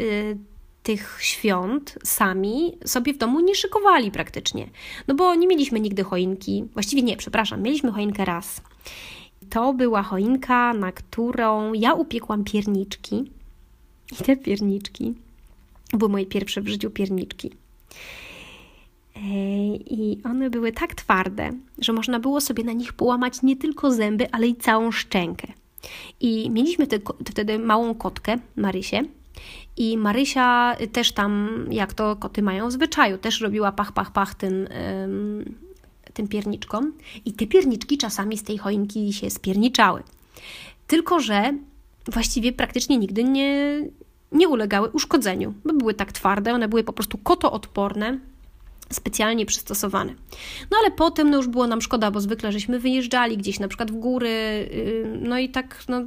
tych 0.88 1.18
świąt 1.20 1.98
sami 2.04 2.78
sobie 2.84 3.14
w 3.14 3.18
domu 3.18 3.40
nie 3.40 3.54
szykowali 3.54 4.10
praktycznie. 4.10 4.68
No 5.08 5.14
bo 5.14 5.34
nie 5.34 5.46
mieliśmy 5.46 5.80
nigdy 5.80 6.04
choinki. 6.04 6.64
Właściwie 6.74 7.02
nie, 7.02 7.16
przepraszam, 7.16 7.62
mieliśmy 7.62 7.92
choinkę 7.92 8.24
raz. 8.24 8.60
To 9.50 9.72
była 9.72 10.02
choinka, 10.02 10.74
na 10.74 10.92
którą 10.92 11.72
ja 11.72 11.94
upiekłam 11.94 12.44
pierniczki. 12.44 13.30
I 14.12 14.24
te 14.24 14.36
pierniczki 14.36 15.14
Były 15.92 16.10
moje 16.10 16.26
pierwsze 16.26 16.60
w 16.60 16.68
życiu 16.68 16.90
pierniczki. 16.90 17.50
I 19.86 20.20
one 20.24 20.50
były 20.50 20.72
tak 20.72 20.94
twarde, 20.94 21.50
że 21.78 21.92
można 21.92 22.20
było 22.20 22.40
sobie 22.40 22.64
na 22.64 22.72
nich 22.72 22.92
połamać 22.92 23.42
nie 23.42 23.56
tylko 23.56 23.92
zęby, 23.92 24.30
ale 24.32 24.46
i 24.46 24.56
całą 24.56 24.92
szczękę. 24.92 25.48
I 26.20 26.50
mieliśmy 26.50 26.86
te, 26.86 26.98
wtedy 27.30 27.58
małą 27.58 27.94
kotkę, 27.94 28.36
Marysię. 28.56 29.04
I 29.76 29.98
Marysia 29.98 30.76
też 30.92 31.12
tam, 31.12 31.48
jak 31.70 31.94
to 31.94 32.16
koty 32.16 32.42
mają 32.42 32.68
w 32.68 32.72
zwyczaju, 32.72 33.18
też 33.18 33.40
robiła 33.40 33.72
pach, 33.72 33.92
pach, 33.92 34.12
pach 34.12 34.34
tym, 34.34 34.68
tym 36.14 36.28
pierniczkom. 36.28 36.92
I 37.24 37.32
te 37.32 37.46
pierniczki 37.46 37.98
czasami 37.98 38.38
z 38.38 38.42
tej 38.42 38.58
choinki 38.58 39.12
się 39.12 39.30
spierniczały. 39.30 40.02
Tylko, 40.86 41.20
że 41.20 41.52
właściwie 42.12 42.52
praktycznie 42.52 42.98
nigdy 42.98 43.24
nie, 43.24 43.80
nie 44.32 44.48
ulegały 44.48 44.88
uszkodzeniu, 44.88 45.54
bo 45.64 45.72
były 45.72 45.94
tak 45.94 46.12
twarde, 46.12 46.54
one 46.54 46.68
były 46.68 46.84
po 46.84 46.92
prostu 46.92 47.18
kotoodporne, 47.18 48.18
specjalnie 48.92 49.46
przystosowane. 49.46 50.14
No 50.70 50.76
ale 50.80 50.90
potem 50.90 51.30
no 51.30 51.36
już 51.36 51.48
było 51.48 51.66
nam 51.66 51.82
szkoda, 51.82 52.10
bo 52.10 52.20
zwykle 52.20 52.52
żeśmy 52.52 52.78
wyjeżdżali 52.78 53.36
gdzieś 53.36 53.60
na 53.60 53.68
przykład 53.68 53.90
w 53.90 53.94
góry, 53.94 54.28
yy, 54.72 55.20
no 55.22 55.38
i 55.38 55.48
tak 55.48 55.84
no, 55.88 56.02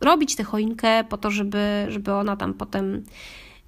robić 0.00 0.36
tę 0.36 0.44
choinkę 0.44 1.04
po 1.04 1.18
to, 1.18 1.30
żeby, 1.30 1.86
żeby 1.88 2.12
ona 2.12 2.36
tam 2.36 2.54
potem 2.54 3.04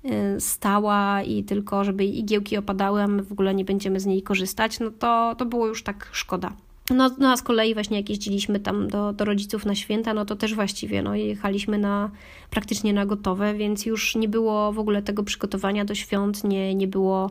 yy, 0.05 0.13
stała 0.39 1.23
i 1.23 1.45
tylko 1.45 1.85
żeby 1.85 2.05
igiełki 2.05 2.57
opadały, 2.57 3.03
a 3.03 3.07
my 3.07 3.23
w 3.23 3.33
ogóle 3.33 3.55
nie 3.55 3.65
będziemy 3.65 4.01
z 4.01 4.07
niej 4.07 4.23
korzystać, 4.23 4.81
no 4.81 4.91
to, 4.91 5.35
to 5.39 5.47
było 5.47 5.67
już 5.67 5.83
tak 5.83 6.09
szkoda. 6.13 6.53
No, 6.91 7.11
no 7.19 7.33
a 7.33 7.37
z 7.37 7.43
kolei 7.43 7.75
właśnie 7.75 7.97
jak 7.97 8.09
jeździliśmy 8.09 8.61
tam 8.61 8.89
do, 8.89 9.13
do 9.13 9.25
rodziców 9.25 9.67
na 9.67 9.75
święta, 9.75 10.15
no 10.15 10.25
to 10.25 10.37
też 10.37 10.55
właściwie 10.55 11.03
no, 11.03 11.15
jechaliśmy 11.15 11.79
na, 11.79 12.11
praktycznie 12.51 12.93
na 12.93 13.07
gotowe, 13.07 13.55
więc 13.55 13.87
już 13.87 14.17
nie 14.17 14.29
było 14.29 14.73
w 14.73 14.79
ogóle 14.79 15.03
tego 15.03 15.23
przygotowania 15.23 15.85
do 15.85 15.95
świąt, 15.95 16.45
nie, 16.45 16.75
nie 16.75 16.87
było 16.87 17.31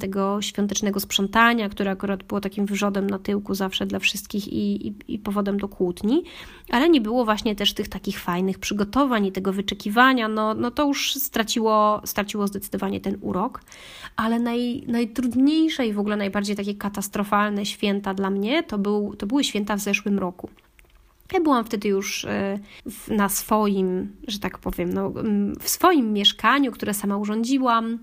tego 0.00 0.42
świątecznego 0.42 1.00
sprzątania, 1.00 1.68
które 1.68 1.90
akurat 1.90 2.22
było 2.22 2.40
takim 2.40 2.66
wyrzodem 2.66 3.10
na 3.10 3.18
tyłku 3.18 3.54
zawsze 3.54 3.86
dla 3.86 3.98
wszystkich 3.98 4.48
i, 4.48 4.86
i, 4.86 4.94
i, 5.08 5.18
powodem 5.18 5.58
do 5.58 5.68
kłótni, 5.68 6.24
ale 6.70 6.88
nie 6.88 7.00
było 7.00 7.24
właśnie 7.24 7.56
też 7.56 7.74
tych 7.74 7.88
takich 7.88 8.20
fajnych 8.20 8.58
przygotowań 8.58 9.26
i 9.26 9.32
tego 9.32 9.52
wyczekiwania, 9.52 10.28
no, 10.28 10.54
no 10.54 10.70
to 10.70 10.86
już 10.86 11.14
straciło, 11.14 12.00
straciło 12.04 12.46
zdecydowanie 12.46 13.00
ten 13.00 13.18
urok, 13.20 13.60
ale 14.16 14.38
naj, 14.38 14.84
najtrudniejsze 14.86 15.86
i 15.86 15.92
w 15.92 15.98
ogóle 15.98 16.16
najbardziej 16.16 16.56
takie 16.56 16.74
katastrofalne 16.74 17.66
święta 17.66 18.14
dla 18.14 18.30
mnie 18.30 18.62
to, 18.62 18.78
był, 18.78 19.16
to 19.16 19.26
były 19.26 19.44
święta 19.44 19.76
w 19.76 19.80
zeszłym 19.80 20.18
roku. 20.18 20.50
Ja 21.32 21.40
byłam 21.40 21.64
wtedy 21.64 21.88
już 21.88 22.24
e, 22.24 22.58
na 23.08 23.28
swoim, 23.28 24.16
że 24.28 24.38
tak 24.38 24.58
powiem, 24.58 24.92
no, 24.92 25.12
w 25.60 25.68
swoim 25.68 26.12
mieszkaniu, 26.12 26.72
które 26.72 26.94
sama 26.94 27.16
urządziłam. 27.16 27.98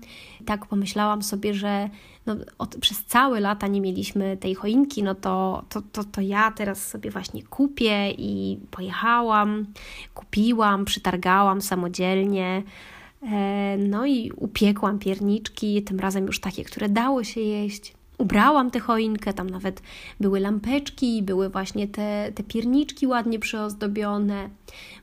Tak 0.46 0.66
pomyślałam 0.66 1.22
sobie, 1.22 1.54
że 1.54 1.90
no, 2.26 2.36
od, 2.58 2.76
przez 2.76 3.04
całe 3.04 3.40
lata 3.40 3.66
nie 3.66 3.80
mieliśmy 3.80 4.36
tej 4.36 4.54
choinki, 4.54 5.02
no 5.02 5.14
to, 5.14 5.64
to, 5.68 5.82
to, 5.92 6.04
to 6.04 6.20
ja 6.20 6.50
teraz 6.50 6.88
sobie 6.88 7.10
właśnie 7.10 7.42
kupię 7.42 8.10
i 8.10 8.58
pojechałam, 8.70 9.66
kupiłam, 10.14 10.84
przytargałam 10.84 11.62
samodzielnie. 11.62 12.62
E, 13.22 13.76
no 13.78 14.06
i 14.06 14.32
upiekłam 14.36 14.98
pierniczki, 14.98 15.82
tym 15.82 16.00
razem 16.00 16.26
już 16.26 16.40
takie, 16.40 16.64
które 16.64 16.88
dało 16.88 17.24
się 17.24 17.40
jeść 17.40 17.97
ubrałam 18.18 18.70
tę 18.70 18.80
choinkę, 18.80 19.32
tam 19.32 19.50
nawet 19.50 19.82
były 20.20 20.40
lampeczki, 20.40 21.22
były 21.22 21.48
właśnie 21.48 21.88
te, 21.88 22.32
te 22.34 22.42
pierniczki 22.42 23.06
ładnie 23.06 23.38
przyozdobione, 23.38 24.48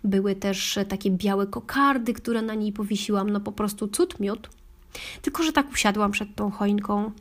były 0.03 0.35
też 0.35 0.79
takie 0.89 1.11
białe 1.11 1.47
kokardy, 1.47 2.13
które 2.13 2.41
na 2.41 2.53
niej 2.53 2.73
powiesiłam, 2.73 3.29
no 3.29 3.39
po 3.39 3.51
prostu 3.51 3.87
cud 3.87 4.19
miód. 4.19 4.49
Tylko, 5.21 5.43
że 5.43 5.51
tak 5.51 5.71
usiadłam 5.71 6.11
przed 6.11 6.35
tą 6.35 6.51
choinką, 6.51 7.11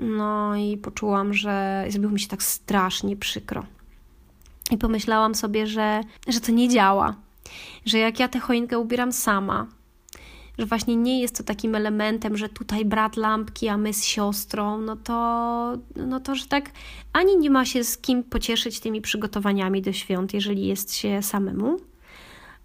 no 0.00 0.56
i 0.56 0.76
poczułam, 0.76 1.34
że 1.34 1.84
zrobiło 1.88 2.12
mi 2.12 2.20
się 2.20 2.28
tak 2.28 2.42
strasznie 2.42 3.16
przykro. 3.16 3.66
I 4.70 4.78
pomyślałam 4.78 5.34
sobie, 5.34 5.66
że, 5.66 6.00
że 6.28 6.40
to 6.40 6.52
nie 6.52 6.68
działa, 6.68 7.16
że 7.84 7.98
jak 7.98 8.20
ja 8.20 8.28
tę 8.28 8.40
choinkę 8.40 8.78
ubieram 8.78 9.12
sama, 9.12 9.66
że 10.58 10.66
właśnie 10.66 10.96
nie 10.96 11.20
jest 11.20 11.36
to 11.36 11.42
takim 11.42 11.74
elementem, 11.74 12.36
że 12.36 12.48
tutaj 12.48 12.84
brat 12.84 13.16
lampki, 13.16 13.68
a 13.68 13.76
my 13.76 13.92
z 13.92 14.04
siostrą, 14.04 14.80
no 14.80 14.96
to, 14.96 15.78
no 15.96 16.20
to, 16.20 16.34
że 16.34 16.46
tak 16.46 16.70
ani 17.12 17.36
nie 17.36 17.50
ma 17.50 17.64
się 17.64 17.84
z 17.84 17.98
kim 17.98 18.24
pocieszyć 18.24 18.80
tymi 18.80 19.00
przygotowaniami 19.00 19.82
do 19.82 19.92
świąt, 19.92 20.34
jeżeli 20.34 20.66
jest 20.66 20.94
się 20.94 21.22
samemu, 21.22 21.76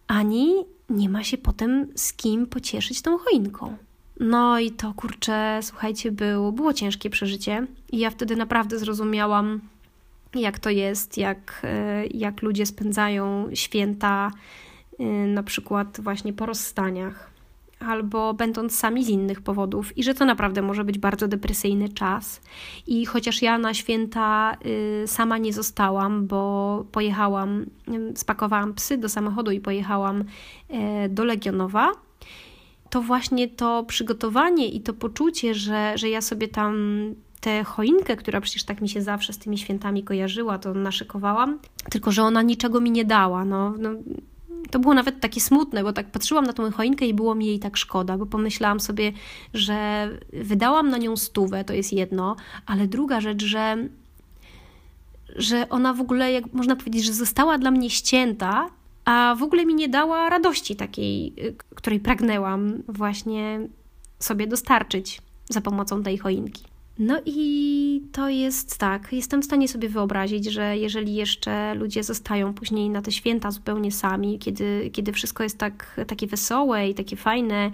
ani 0.07 0.55
nie 0.89 1.10
ma 1.10 1.24
się 1.24 1.38
potem 1.38 1.88
z 1.95 2.13
kim 2.13 2.48
pocieszyć 2.48 3.01
tą 3.01 3.17
choinką. 3.17 3.77
No 4.19 4.60
i 4.60 4.71
to 4.71 4.93
kurczę, 4.93 5.60
słuchajcie, 5.62 6.12
było, 6.12 6.51
było 6.51 6.74
ciężkie 6.74 7.10
przeżycie. 7.10 7.67
I 7.91 8.00
ja 8.00 8.10
wtedy 8.10 8.36
naprawdę 8.36 8.79
zrozumiałam, 8.79 9.62
jak 10.36 10.60
to 10.60 10.69
jest, 10.69 11.17
jak, 11.17 11.62
e, 11.63 12.07
jak 12.07 12.41
ludzie 12.41 12.65
spędzają 12.65 13.50
święta, 13.53 14.31
e, 15.00 15.03
na 15.27 15.43
przykład 15.43 16.01
właśnie 16.01 16.33
po 16.33 16.45
rozstaniach 16.45 17.30
albo 17.83 18.33
będąc 18.33 18.75
sami 18.75 19.05
z 19.05 19.09
innych 19.09 19.41
powodów, 19.41 19.97
i 19.97 20.03
że 20.03 20.13
to 20.13 20.25
naprawdę 20.25 20.61
może 20.61 20.83
być 20.83 20.97
bardzo 20.97 21.27
depresyjny 21.27 21.89
czas. 21.89 22.41
I 22.88 23.05
chociaż 23.05 23.41
ja 23.41 23.57
na 23.57 23.73
święta 23.73 24.57
y, 24.65 25.07
sama 25.07 25.38
nie 25.38 25.53
zostałam, 25.53 26.27
bo 26.27 26.85
pojechałam, 26.91 27.65
spakowałam 28.15 28.73
psy 28.73 28.97
do 28.97 29.09
samochodu 29.09 29.51
i 29.51 29.59
pojechałam 29.59 30.21
y, 30.21 31.09
do 31.09 31.23
Legionowa, 31.23 31.91
to 32.89 33.01
właśnie 33.01 33.47
to 33.47 33.83
przygotowanie 33.83 34.67
i 34.67 34.81
to 34.81 34.93
poczucie, 34.93 35.53
że, 35.53 35.93
że 35.95 36.09
ja 36.09 36.21
sobie 36.21 36.47
tam 36.47 36.75
tę 37.41 37.63
choinkę, 37.63 38.15
która 38.15 38.41
przecież 38.41 38.63
tak 38.63 38.81
mi 38.81 38.89
się 38.89 39.01
zawsze 39.01 39.33
z 39.33 39.38
tymi 39.38 39.57
świętami 39.57 40.03
kojarzyła, 40.03 40.57
to 40.57 40.73
naszykowałam, 40.73 41.59
tylko 41.89 42.11
że 42.11 42.23
ona 42.23 42.41
niczego 42.41 42.81
mi 42.81 42.91
nie 42.91 43.05
dała. 43.05 43.45
No, 43.45 43.73
no 43.79 43.89
to 44.70 44.80
było 44.80 44.94
nawet 44.94 45.20
takie 45.20 45.41
smutne, 45.41 45.84
bo 45.84 45.94
tak 45.94 46.12
patrzyłam 46.12 46.46
na 46.46 46.53
tą 46.53 46.72
choinkę 46.72 47.06
i 47.06 47.13
było 47.13 47.36
mi 47.36 47.46
jej 47.46 47.60
tak 47.60 47.77
szkoda, 47.77 48.18
bo 48.18 48.25
pomyślałam 48.25 48.80
sobie, 48.80 49.12
że 49.53 50.10
wydałam 50.34 50.89
na 50.89 50.98
nią 50.98 51.18
stówę, 51.18 51.63
to 51.63 51.74
jest 51.74 51.94
jedno, 51.94 52.36
ale 52.65 52.88
druga 52.88 53.22
rzecz, 53.22 53.44
że, 53.44 53.77
że 55.36 55.70
ona 55.70 55.94
w 55.94 56.01
ogóle, 56.01 56.32
jak 56.32 56.53
można 56.53 56.75
powiedzieć, 56.75 57.03
że 57.03 57.13
została 57.13 57.58
dla 57.58 57.72
mnie 57.72 57.89
ścięta, 57.89 58.70
a 59.06 59.36
w 59.39 59.44
ogóle 59.44 59.65
mi 59.65 59.75
nie 59.75 59.89
dała 59.89 60.30
radości 60.30 60.75
takiej, 60.75 61.34
której 61.75 62.00
pragnęłam 62.00 62.84
właśnie 62.88 63.68
sobie 64.20 64.48
dostarczyć 64.48 65.22
za 65.50 65.62
pomocą 65.62 66.03
tej 66.03 66.18
choinki. 66.18 66.71
No 67.00 67.21
i 67.25 68.01
to 68.12 68.29
jest 68.29 68.77
tak, 68.77 69.13
jestem 69.13 69.41
w 69.41 69.45
stanie 69.45 69.67
sobie 69.67 69.89
wyobrazić, 69.89 70.45
że 70.45 70.77
jeżeli 70.77 71.15
jeszcze 71.15 71.75
ludzie 71.75 72.03
zostają 72.03 72.53
później 72.53 72.89
na 72.89 73.01
te 73.01 73.12
święta 73.12 73.51
zupełnie 73.51 73.91
sami, 73.91 74.39
kiedy, 74.39 74.89
kiedy 74.93 75.12
wszystko 75.12 75.43
jest 75.43 75.57
tak, 75.57 76.01
takie 76.07 76.27
wesołe 76.27 76.89
i 76.89 76.93
takie 76.93 77.15
fajne, 77.15 77.71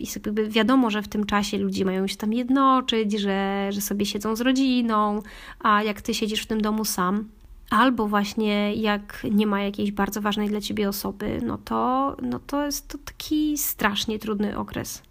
i 0.00 0.06
jakby 0.14 0.48
wiadomo, 0.48 0.90
że 0.90 1.02
w 1.02 1.08
tym 1.08 1.26
czasie 1.26 1.58
ludzie 1.58 1.84
mają 1.84 2.06
się 2.06 2.16
tam 2.16 2.32
jednoczyć, 2.32 3.20
że, 3.20 3.68
że 3.70 3.80
sobie 3.80 4.06
siedzą 4.06 4.36
z 4.36 4.40
rodziną, 4.40 5.22
a 5.60 5.82
jak 5.82 6.02
ty 6.02 6.14
siedzisz 6.14 6.42
w 6.42 6.46
tym 6.46 6.60
domu 6.60 6.84
sam, 6.84 7.28
albo 7.70 8.08
właśnie 8.08 8.74
jak 8.74 9.26
nie 9.30 9.46
ma 9.46 9.62
jakiejś 9.62 9.92
bardzo 9.92 10.20
ważnej 10.20 10.48
dla 10.48 10.60
ciebie 10.60 10.88
osoby, 10.88 11.40
no 11.46 11.58
to, 11.58 12.16
no 12.22 12.40
to 12.46 12.66
jest 12.66 12.88
to 12.88 12.98
taki 12.98 13.58
strasznie 13.58 14.18
trudny 14.18 14.58
okres. 14.58 15.02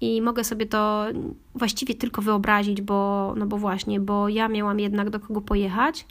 I 0.00 0.22
mogę 0.22 0.44
sobie 0.44 0.66
to 0.66 1.06
właściwie 1.54 1.94
tylko 1.94 2.22
wyobrazić, 2.22 2.82
bo, 2.82 3.34
no 3.36 3.46
bo 3.46 3.58
właśnie, 3.58 4.00
bo 4.00 4.28
ja 4.28 4.48
miałam 4.48 4.80
jednak 4.80 5.10
do 5.10 5.20
kogo 5.20 5.40
pojechać. 5.40 6.06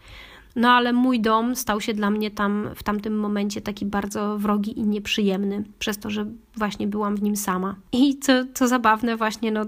No 0.55 0.71
ale 0.71 0.93
mój 0.93 1.19
dom 1.19 1.55
stał 1.55 1.81
się 1.81 1.93
dla 1.93 2.09
mnie 2.09 2.31
tam 2.31 2.69
w 2.75 2.83
tamtym 2.83 3.19
momencie 3.19 3.61
taki 3.61 3.85
bardzo 3.85 4.37
wrogi 4.37 4.79
i 4.79 4.83
nieprzyjemny, 4.83 5.63
przez 5.79 5.97
to, 5.97 6.09
że 6.09 6.25
właśnie 6.55 6.87
byłam 6.87 7.15
w 7.15 7.23
nim 7.23 7.35
sama. 7.35 7.75
I 7.91 8.19
co, 8.19 8.33
co 8.53 8.67
zabawne, 8.67 9.17
właśnie, 9.17 9.51
no 9.51 9.65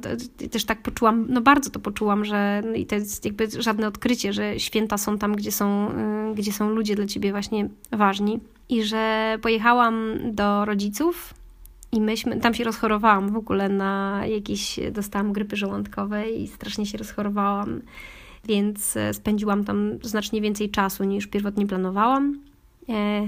też 0.51 0.65
tak 0.65 0.81
poczułam, 0.81 1.25
no 1.29 1.41
bardzo 1.41 1.69
to 1.69 1.79
poczułam, 1.79 2.25
że 2.25 2.61
no, 2.65 2.73
i 2.73 2.85
to 2.85 2.95
jest 2.95 3.25
jakby 3.25 3.47
żadne 3.59 3.87
odkrycie, 3.87 4.33
że 4.33 4.59
święta 4.59 4.97
są 4.97 5.17
tam, 5.17 5.35
gdzie 5.35 5.51
są, 5.51 5.89
y, 6.31 6.35
gdzie 6.35 6.53
są 6.53 6.69
ludzie 6.69 6.95
dla 6.95 7.05
ciebie 7.05 7.31
właśnie 7.31 7.69
ważni. 7.91 8.39
I 8.69 8.83
że 8.83 9.37
pojechałam 9.41 10.17
do 10.31 10.65
rodziców 10.65 11.33
i 11.95 12.01
myśmy, 12.01 12.39
tam 12.39 12.53
się 12.53 12.63
rozchorowałam 12.63 13.29
w 13.29 13.37
ogóle 13.37 13.69
na 13.69 14.21
jakieś, 14.27 14.79
dostałam 14.91 15.33
grypy 15.33 15.55
żołądkowej 15.55 16.41
i 16.41 16.47
strasznie 16.47 16.85
się 16.85 16.97
rozchorowałam, 16.97 17.81
więc 18.45 18.97
e, 18.97 19.13
spędziłam 19.13 19.63
tam 19.63 19.99
znacznie 20.01 20.41
więcej 20.41 20.69
czasu 20.69 21.03
niż 21.03 21.27
pierwotnie 21.27 21.67
planowałam. 21.67 22.39
E, 22.89 23.27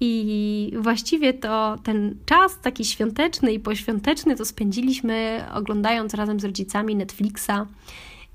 I 0.00 0.72
właściwie 0.80 1.34
to 1.34 1.78
ten 1.82 2.16
czas 2.26 2.60
taki 2.60 2.84
świąteczny 2.84 3.52
i 3.52 3.60
poświąteczny 3.60 4.36
to 4.36 4.44
spędziliśmy 4.44 5.44
oglądając 5.54 6.14
razem 6.14 6.40
z 6.40 6.44
rodzicami 6.44 6.96
Netflixa. 6.96 7.50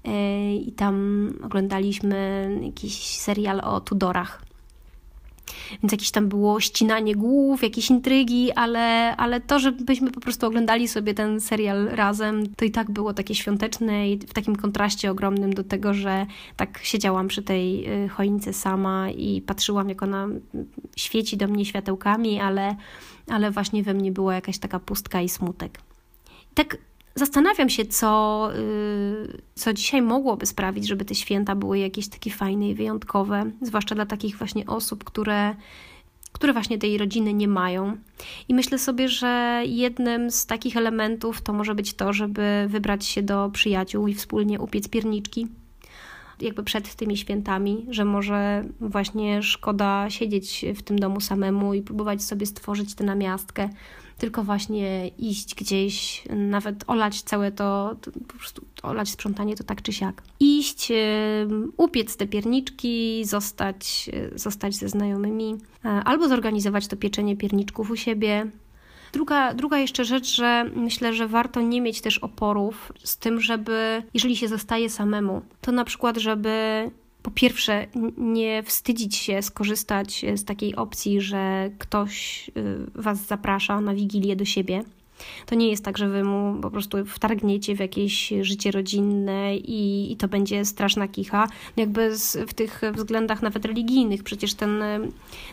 E, 0.06 0.56
I 0.56 0.72
tam 0.72 1.28
oglądaliśmy 1.44 2.50
jakiś 2.64 3.18
serial 3.18 3.62
o 3.64 3.82
Tudorach. 3.82 4.53
Więc 5.84 5.92
jakieś 5.92 6.12
tam 6.12 6.30
było 6.30 6.60
ścinanie 6.60 7.16
głów, 7.16 7.64
jakieś 7.64 7.90
intrygi, 7.90 8.52
ale, 8.52 9.16
ale 9.16 9.42
to, 9.42 9.60
żebyśmy 9.60 10.12
po 10.12 10.20
prostu 10.20 10.48
oglądali 10.48 10.88
sobie 10.88 11.14
ten 11.14 11.42
serial 11.42 11.86
razem, 11.86 12.56
to 12.56 12.66
i 12.66 12.72
tak 12.72 12.92
było 12.92 13.14
takie 13.14 13.36
świąteczne 13.36 14.10
i 14.10 14.18
w 14.18 14.34
takim 14.34 14.56
kontraście 14.56 15.12
ogromnym 15.12 15.54
do 15.54 15.64
tego, 15.64 15.94
że 15.94 16.26
tak 16.56 16.80
siedziałam 16.84 17.28
przy 17.28 17.42
tej 17.42 17.90
y, 18.06 18.10
choince 18.10 18.54
sama 18.54 19.10
i 19.10 19.42
patrzyłam, 19.42 19.90
jak 19.90 20.04
ona 20.04 20.28
świeci 20.96 21.38
do 21.38 21.48
mnie 21.48 21.66
światełkami, 21.66 22.40
ale, 22.40 22.76
ale 23.28 23.52
właśnie 23.52 23.84
we 23.84 23.94
mnie 23.94 24.12
była 24.12 24.36
jakaś 24.36 24.58
taka 24.58 24.80
pustka 24.80 25.22
i 25.22 25.30
smutek. 25.30 25.80
Tak 26.54 26.78
Zastanawiam 27.16 27.70
się, 27.70 27.86
co, 27.86 28.50
y, 28.56 29.42
co 29.56 29.74
dzisiaj 29.74 30.02
mogłoby 30.02 30.46
sprawić, 30.46 30.88
żeby 30.88 31.06
te 31.06 31.16
święta 31.16 31.56
były 31.56 31.80
jakieś 31.80 32.08
takie 32.08 32.32
fajne 32.32 32.70
i 32.70 32.76
wyjątkowe, 32.76 33.52
zwłaszcza 33.62 33.96
dla 33.96 34.06
takich 34.06 34.38
właśnie 34.38 34.66
osób, 34.66 35.04
które, 35.04 35.56
które 36.32 36.54
właśnie 36.54 36.78
tej 36.78 36.98
rodziny 36.98 37.34
nie 37.34 37.48
mają. 37.48 37.98
I 38.50 38.54
myślę 38.54 38.80
sobie, 38.80 39.10
że 39.10 39.64
jednym 39.66 40.32
z 40.32 40.46
takich 40.46 40.78
elementów 40.78 41.42
to 41.42 41.54
może 41.54 41.76
być 41.76 41.94
to, 41.94 42.14
żeby 42.14 42.66
wybrać 42.70 43.06
się 43.06 43.22
do 43.22 43.50
przyjaciół 43.54 44.08
i 44.08 44.14
wspólnie 44.14 44.60
upiec 44.60 44.88
pierniczki 44.88 45.48
jakby 46.42 46.64
przed 46.64 46.96
tymi 46.96 47.18
świętami, 47.18 47.86
że 47.90 48.06
może 48.06 48.66
właśnie 48.80 49.44
szkoda 49.44 50.10
siedzieć 50.10 50.66
w 50.76 50.84
tym 50.84 51.00
domu 51.00 51.20
samemu 51.20 51.74
i 51.74 51.82
próbować 51.82 52.24
sobie 52.24 52.46
stworzyć 52.46 52.96
tę 52.96 53.04
namiastkę, 53.04 53.70
tylko 54.24 54.44
właśnie 54.44 55.08
iść 55.08 55.56
gdzieś, 55.56 56.24
nawet 56.30 56.84
olać 56.88 57.22
całe 57.22 57.52
to, 57.52 57.96
to 58.02 58.12
po 58.12 58.34
prostu 58.34 58.66
olać 58.84 59.10
sprzątanie 59.10 59.56
to 59.56 59.64
tak 59.64 59.82
czy 59.82 59.94
siak. 59.94 60.24
Iść, 60.40 60.92
upiec 61.78 62.18
te 62.18 62.28
pierniczki, 62.28 63.26
zostać, 63.26 64.10
zostać 64.36 64.76
ze 64.76 64.90
znajomymi, 64.90 65.56
e, 65.86 65.88
albo 65.90 66.28
zorganizować 66.28 66.88
to 66.88 66.98
pieczenie 66.98 67.38
pierniczków 67.38 67.92
u 67.92 67.96
siebie, 67.96 68.52
Druga, 69.14 69.54
druga 69.54 69.78
jeszcze 69.78 70.06
rzecz, 70.06 70.36
że 70.36 70.66
myślę, 70.76 71.14
że 71.14 71.28
warto 71.28 71.62
nie 71.62 71.82
mieć 71.82 72.02
też 72.02 72.18
oporów 72.18 72.94
z 73.04 73.18
tym, 73.18 73.42
żeby, 73.42 74.04
jeżeli 74.14 74.36
się 74.36 74.48
zostaje 74.48 74.90
samemu, 74.90 75.42
to 75.62 75.72
na 75.72 75.84
przykład, 75.84 76.18
żeby 76.18 76.52
po 77.24 77.32
pierwsze, 77.32 77.88
nie 78.18 78.64
wstydzić 78.64 79.16
się 79.16 79.42
skorzystać 79.42 80.26
z 80.36 80.46
takiej 80.46 80.76
opcji, 80.76 81.22
że 81.22 81.70
ktoś 81.80 82.50
y, 82.58 83.02
Was 83.02 83.26
zaprasza 83.26 83.82
na 83.82 83.94
wigilię 83.94 84.36
do 84.36 84.46
siebie. 84.46 84.84
To 85.46 85.56
nie 85.56 85.70
jest 85.70 85.86
tak, 85.86 85.98
że 85.98 86.10
wy 86.10 86.24
mu 86.24 86.62
po 86.62 86.72
prostu 86.72 87.06
wtargniecie 87.06 87.76
w 87.76 87.80
jakieś 87.80 88.34
życie 88.42 88.72
rodzinne 88.72 89.56
i, 89.56 90.12
i 90.12 90.18
to 90.18 90.28
będzie 90.28 90.66
straszna 90.66 91.08
kicha. 91.08 91.48
Jakby 91.78 92.18
z, 92.18 92.38
w 92.50 92.54
tych 92.54 92.82
względach 92.94 93.42
nawet 93.42 93.66
religijnych, 93.66 94.24
przecież 94.24 94.54
ten, 94.54 94.84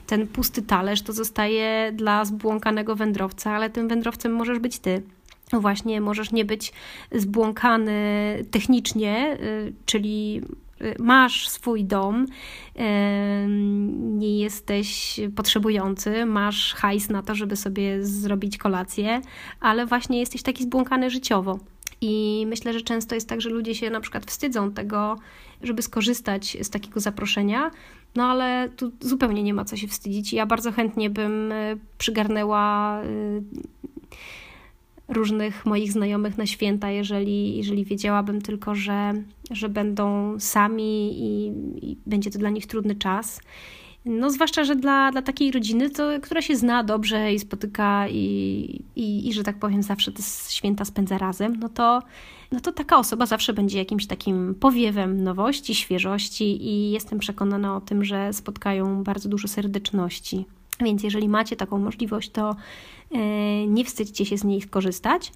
ten 0.06 0.26
pusty 0.26 0.62
talerz 0.62 1.02
to 1.02 1.12
zostaje 1.12 1.92
dla 1.94 2.24
zbłąkanego 2.24 2.96
wędrowca, 2.96 3.50
ale 3.52 3.70
tym 3.70 3.88
wędrowcem 3.88 4.32
możesz 4.32 4.58
być 4.58 4.78
ty. 4.78 5.02
No 5.52 5.60
właśnie, 5.60 6.00
możesz 6.00 6.32
nie 6.32 6.44
być 6.44 6.72
zbłąkany 7.12 7.94
technicznie, 8.50 9.38
czyli 9.86 10.42
masz 10.98 11.48
swój 11.48 11.84
dom, 11.84 12.26
nie 13.98 14.38
jesteś 14.38 15.20
potrzebujący, 15.36 16.26
masz 16.26 16.74
hajs 16.74 17.08
na 17.08 17.22
to, 17.22 17.34
żeby 17.34 17.56
sobie 17.56 18.06
zrobić 18.06 18.58
kolację, 18.58 19.20
ale 19.60 19.86
właśnie 19.86 20.20
jesteś 20.20 20.42
taki 20.42 20.64
zbłąkany 20.64 21.10
życiowo. 21.10 21.58
I 22.00 22.44
myślę, 22.48 22.72
że 22.72 22.80
często 22.80 23.14
jest 23.14 23.28
tak, 23.28 23.40
że 23.40 23.50
ludzie 23.50 23.74
się 23.74 23.90
na 23.90 24.00
przykład 24.00 24.26
wstydzą 24.26 24.72
tego, 24.72 25.18
żeby 25.62 25.82
skorzystać 25.82 26.56
z 26.62 26.70
takiego 26.70 27.00
zaproszenia, 27.00 27.70
no 28.14 28.24
ale 28.24 28.68
tu 28.76 28.92
zupełnie 29.00 29.42
nie 29.42 29.54
ma 29.54 29.64
co 29.64 29.76
się 29.76 29.88
wstydzić. 29.88 30.32
Ja 30.32 30.46
bardzo 30.46 30.72
chętnie 30.72 31.10
bym 31.10 31.52
y, 31.52 31.78
przygarnęła 31.98 33.02
y, 33.02 33.42
różnych 35.10 35.66
moich 35.66 35.92
znajomych 35.92 36.38
na 36.38 36.46
święta, 36.46 36.90
jeżeli, 36.90 37.56
jeżeli 37.56 37.84
wiedziałabym 37.84 38.42
tylko, 38.42 38.74
że, 38.74 39.14
że 39.50 39.68
będą 39.68 40.34
sami 40.38 41.12
i, 41.12 41.52
i 41.90 41.96
będzie 42.06 42.30
to 42.30 42.38
dla 42.38 42.50
nich 42.50 42.66
trudny 42.66 42.94
czas. 42.94 43.40
No, 44.04 44.30
zwłaszcza, 44.30 44.64
że 44.64 44.76
dla, 44.76 45.12
dla 45.12 45.22
takiej 45.22 45.52
rodziny, 45.52 45.90
to, 45.90 46.08
która 46.22 46.42
się 46.42 46.56
zna 46.56 46.84
dobrze 46.84 47.32
i 47.32 47.38
spotyka 47.38 48.08
i, 48.08 48.84
i, 48.96 49.28
i, 49.28 49.32
że 49.32 49.42
tak 49.42 49.58
powiem, 49.58 49.82
zawsze 49.82 50.12
te 50.12 50.22
święta 50.48 50.84
spędza 50.84 51.18
razem, 51.18 51.56
no 51.60 51.68
to, 51.68 52.02
no 52.52 52.60
to 52.60 52.72
taka 52.72 52.98
osoba 52.98 53.26
zawsze 53.26 53.52
będzie 53.52 53.78
jakimś 53.78 54.06
takim 54.06 54.54
powiewem 54.54 55.24
nowości, 55.24 55.74
świeżości 55.74 56.66
i 56.68 56.90
jestem 56.90 57.18
przekonana 57.18 57.76
o 57.76 57.80
tym, 57.80 58.04
że 58.04 58.32
spotkają 58.32 59.04
bardzo 59.04 59.28
dużo 59.28 59.48
serdeczności. 59.48 60.44
Więc 60.80 61.02
jeżeli 61.02 61.28
macie 61.28 61.56
taką 61.56 61.78
możliwość, 61.78 62.30
to 62.30 62.56
e, 63.10 63.66
nie 63.66 63.84
wstydźcie 63.84 64.26
się 64.26 64.38
z 64.38 64.44
niej 64.44 64.60
skorzystać. 64.60 65.32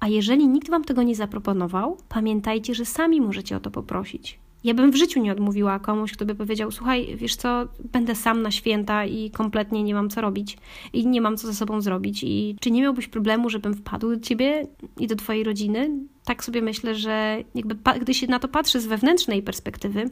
A 0.00 0.08
jeżeli 0.08 0.48
nikt 0.48 0.70
Wam 0.70 0.84
tego 0.84 1.02
nie 1.02 1.14
zaproponował, 1.14 1.96
pamiętajcie, 2.08 2.74
że 2.74 2.84
sami 2.84 3.20
możecie 3.20 3.56
o 3.56 3.60
to 3.60 3.70
poprosić. 3.70 4.38
Ja 4.64 4.74
bym 4.74 4.90
w 4.90 4.96
życiu 4.96 5.20
nie 5.20 5.32
odmówiła 5.32 5.78
komuś, 5.78 6.12
kto 6.12 6.24
by 6.24 6.34
powiedział: 6.34 6.70
Słuchaj, 6.70 7.16
wiesz 7.16 7.36
co, 7.36 7.68
będę 7.92 8.14
sam 8.14 8.42
na 8.42 8.50
święta 8.50 9.04
i 9.04 9.30
kompletnie 9.30 9.82
nie 9.82 9.94
mam 9.94 10.10
co 10.10 10.20
robić 10.20 10.58
i 10.92 11.06
nie 11.06 11.20
mam 11.20 11.36
co 11.36 11.46
ze 11.46 11.54
sobą 11.54 11.80
zrobić. 11.80 12.24
I 12.24 12.56
czy 12.60 12.70
nie 12.70 12.82
miałbyś 12.82 13.08
problemu, 13.08 13.50
żebym 13.50 13.74
wpadł 13.74 14.10
do 14.14 14.20
ciebie 14.20 14.66
i 14.98 15.06
do 15.06 15.16
twojej 15.16 15.44
rodziny? 15.44 15.90
Tak 16.24 16.44
sobie 16.44 16.62
myślę, 16.62 16.94
że 16.94 17.42
jakby 17.54 17.76
gdy 18.00 18.14
się 18.14 18.26
na 18.26 18.38
to 18.38 18.48
patrzy 18.48 18.80
z 18.80 18.86
wewnętrznej 18.86 19.42
perspektywy, 19.42 20.10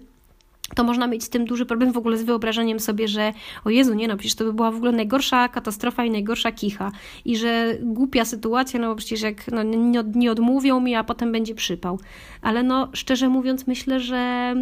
to 0.75 0.85
można 0.85 1.07
mieć 1.07 1.25
z 1.25 1.29
tym 1.29 1.45
duży 1.45 1.67
problem 1.67 1.93
w 1.93 1.97
ogóle 1.97 2.17
z 2.17 2.23
wyobrażeniem 2.23 2.81
sobie, 2.81 3.09
że 3.09 3.33
o 3.65 3.71
Jezu, 3.71 3.95
nie 3.95 4.09
no, 4.09 4.17
przecież 4.17 4.35
to 4.35 4.45
by 4.45 4.53
była 4.53 4.71
w 4.71 4.77
ogóle 4.77 4.93
najgorsza 4.93 5.49
katastrofa 5.49 6.05
i 6.05 6.11
najgorsza 6.11 6.53
kicha. 6.53 6.93
I 7.25 7.37
że 7.37 7.77
głupia 7.83 8.25
sytuacja, 8.25 8.81
no 8.81 8.89
bo 8.89 8.95
przecież 8.95 9.21
jak 9.23 9.53
no, 9.53 9.63
nie, 9.63 10.03
nie 10.15 10.33
odmówią 10.33 10.81
mi, 10.81 10.95
a 10.95 11.05
potem 11.05 11.33
będzie 11.33 11.55
przypał. 11.55 11.99
Ale 12.43 12.63
no, 12.63 12.89
szczerze 12.93 13.29
mówiąc, 13.29 13.67
myślę, 13.67 14.01
że 14.01 14.55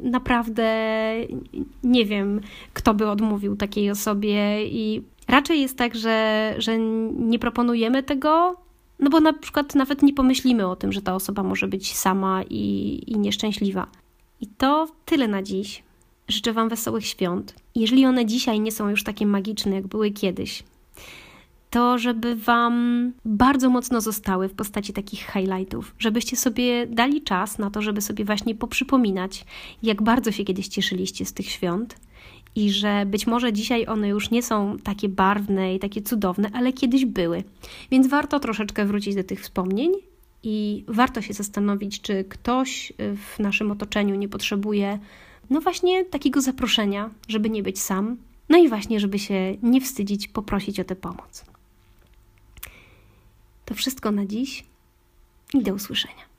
naprawdę 0.00 0.72
nie 1.84 2.04
wiem, 2.04 2.40
kto 2.72 2.94
by 2.94 3.10
odmówił 3.10 3.56
takiej 3.56 3.90
osobie 3.90 4.66
i 4.66 5.02
raczej 5.28 5.60
jest 5.60 5.78
tak, 5.78 5.94
że, 5.94 6.54
że 6.58 6.78
nie 7.18 7.38
proponujemy 7.38 8.02
tego, 8.02 8.56
no 9.00 9.10
bo 9.10 9.20
na 9.20 9.32
przykład 9.32 9.74
nawet 9.74 10.02
nie 10.02 10.14
pomyślimy 10.14 10.66
o 10.66 10.76
tym, 10.76 10.92
że 10.92 11.02
ta 11.02 11.14
osoba 11.14 11.42
może 11.42 11.68
być 11.68 11.96
sama 11.96 12.42
i, 12.50 13.02
i 13.06 13.18
nieszczęśliwa. 13.18 13.86
I 14.40 14.46
to 14.46 14.88
tyle 15.04 15.28
na 15.28 15.42
dziś. 15.42 15.82
Życzę 16.28 16.52
Wam 16.52 16.68
wesołych 16.68 17.06
świąt. 17.06 17.54
Jeżeli 17.74 18.06
one 18.06 18.26
dzisiaj 18.26 18.60
nie 18.60 18.72
są 18.72 18.88
już 18.88 19.04
takie 19.04 19.26
magiczne, 19.26 19.74
jak 19.74 19.86
były 19.86 20.10
kiedyś, 20.10 20.62
to 21.70 21.98
żeby 21.98 22.36
Wam 22.36 23.12
bardzo 23.24 23.70
mocno 23.70 24.00
zostały 24.00 24.48
w 24.48 24.54
postaci 24.54 24.92
takich 24.92 25.30
highlightów, 25.32 25.94
żebyście 25.98 26.36
sobie 26.36 26.86
dali 26.86 27.22
czas 27.22 27.58
na 27.58 27.70
to, 27.70 27.82
żeby 27.82 28.00
sobie 28.00 28.24
właśnie 28.24 28.54
poprzypominać, 28.54 29.44
jak 29.82 30.02
bardzo 30.02 30.32
się 30.32 30.44
kiedyś 30.44 30.68
cieszyliście 30.68 31.24
z 31.24 31.32
tych 31.32 31.50
świąt 31.50 31.96
i 32.54 32.70
że 32.70 33.06
być 33.06 33.26
może 33.26 33.52
dzisiaj 33.52 33.86
one 33.86 34.08
już 34.08 34.30
nie 34.30 34.42
są 34.42 34.76
takie 34.82 35.08
barwne 35.08 35.74
i 35.74 35.78
takie 35.78 36.02
cudowne, 36.02 36.50
ale 36.52 36.72
kiedyś 36.72 37.04
były. 37.04 37.44
Więc 37.90 38.06
warto 38.06 38.40
troszeczkę 38.40 38.86
wrócić 38.86 39.14
do 39.14 39.24
tych 39.24 39.40
wspomnień 39.40 39.92
i 40.48 40.84
warto 40.88 41.22
się 41.22 41.34
zastanowić, 41.34 42.00
czy 42.00 42.24
ktoś 42.24 42.92
w 42.98 43.38
naszym 43.38 43.70
otoczeniu 43.70 44.14
nie 44.14 44.28
potrzebuje, 44.28 44.98
no 45.50 45.60
właśnie, 45.60 46.04
takiego 46.04 46.40
zaproszenia, 46.40 47.10
żeby 47.28 47.50
nie 47.50 47.62
być 47.62 47.80
sam, 47.80 48.16
no 48.48 48.58
i 48.58 48.68
właśnie, 48.68 49.00
żeby 49.00 49.18
się 49.18 49.56
nie 49.62 49.80
wstydzić, 49.80 50.28
poprosić 50.28 50.80
o 50.80 50.84
tę 50.84 50.96
pomoc. 50.96 51.44
To 53.64 53.74
wszystko 53.74 54.10
na 54.12 54.26
dziś 54.26 54.64
i 55.54 55.62
do 55.62 55.74
usłyszenia. 55.74 56.25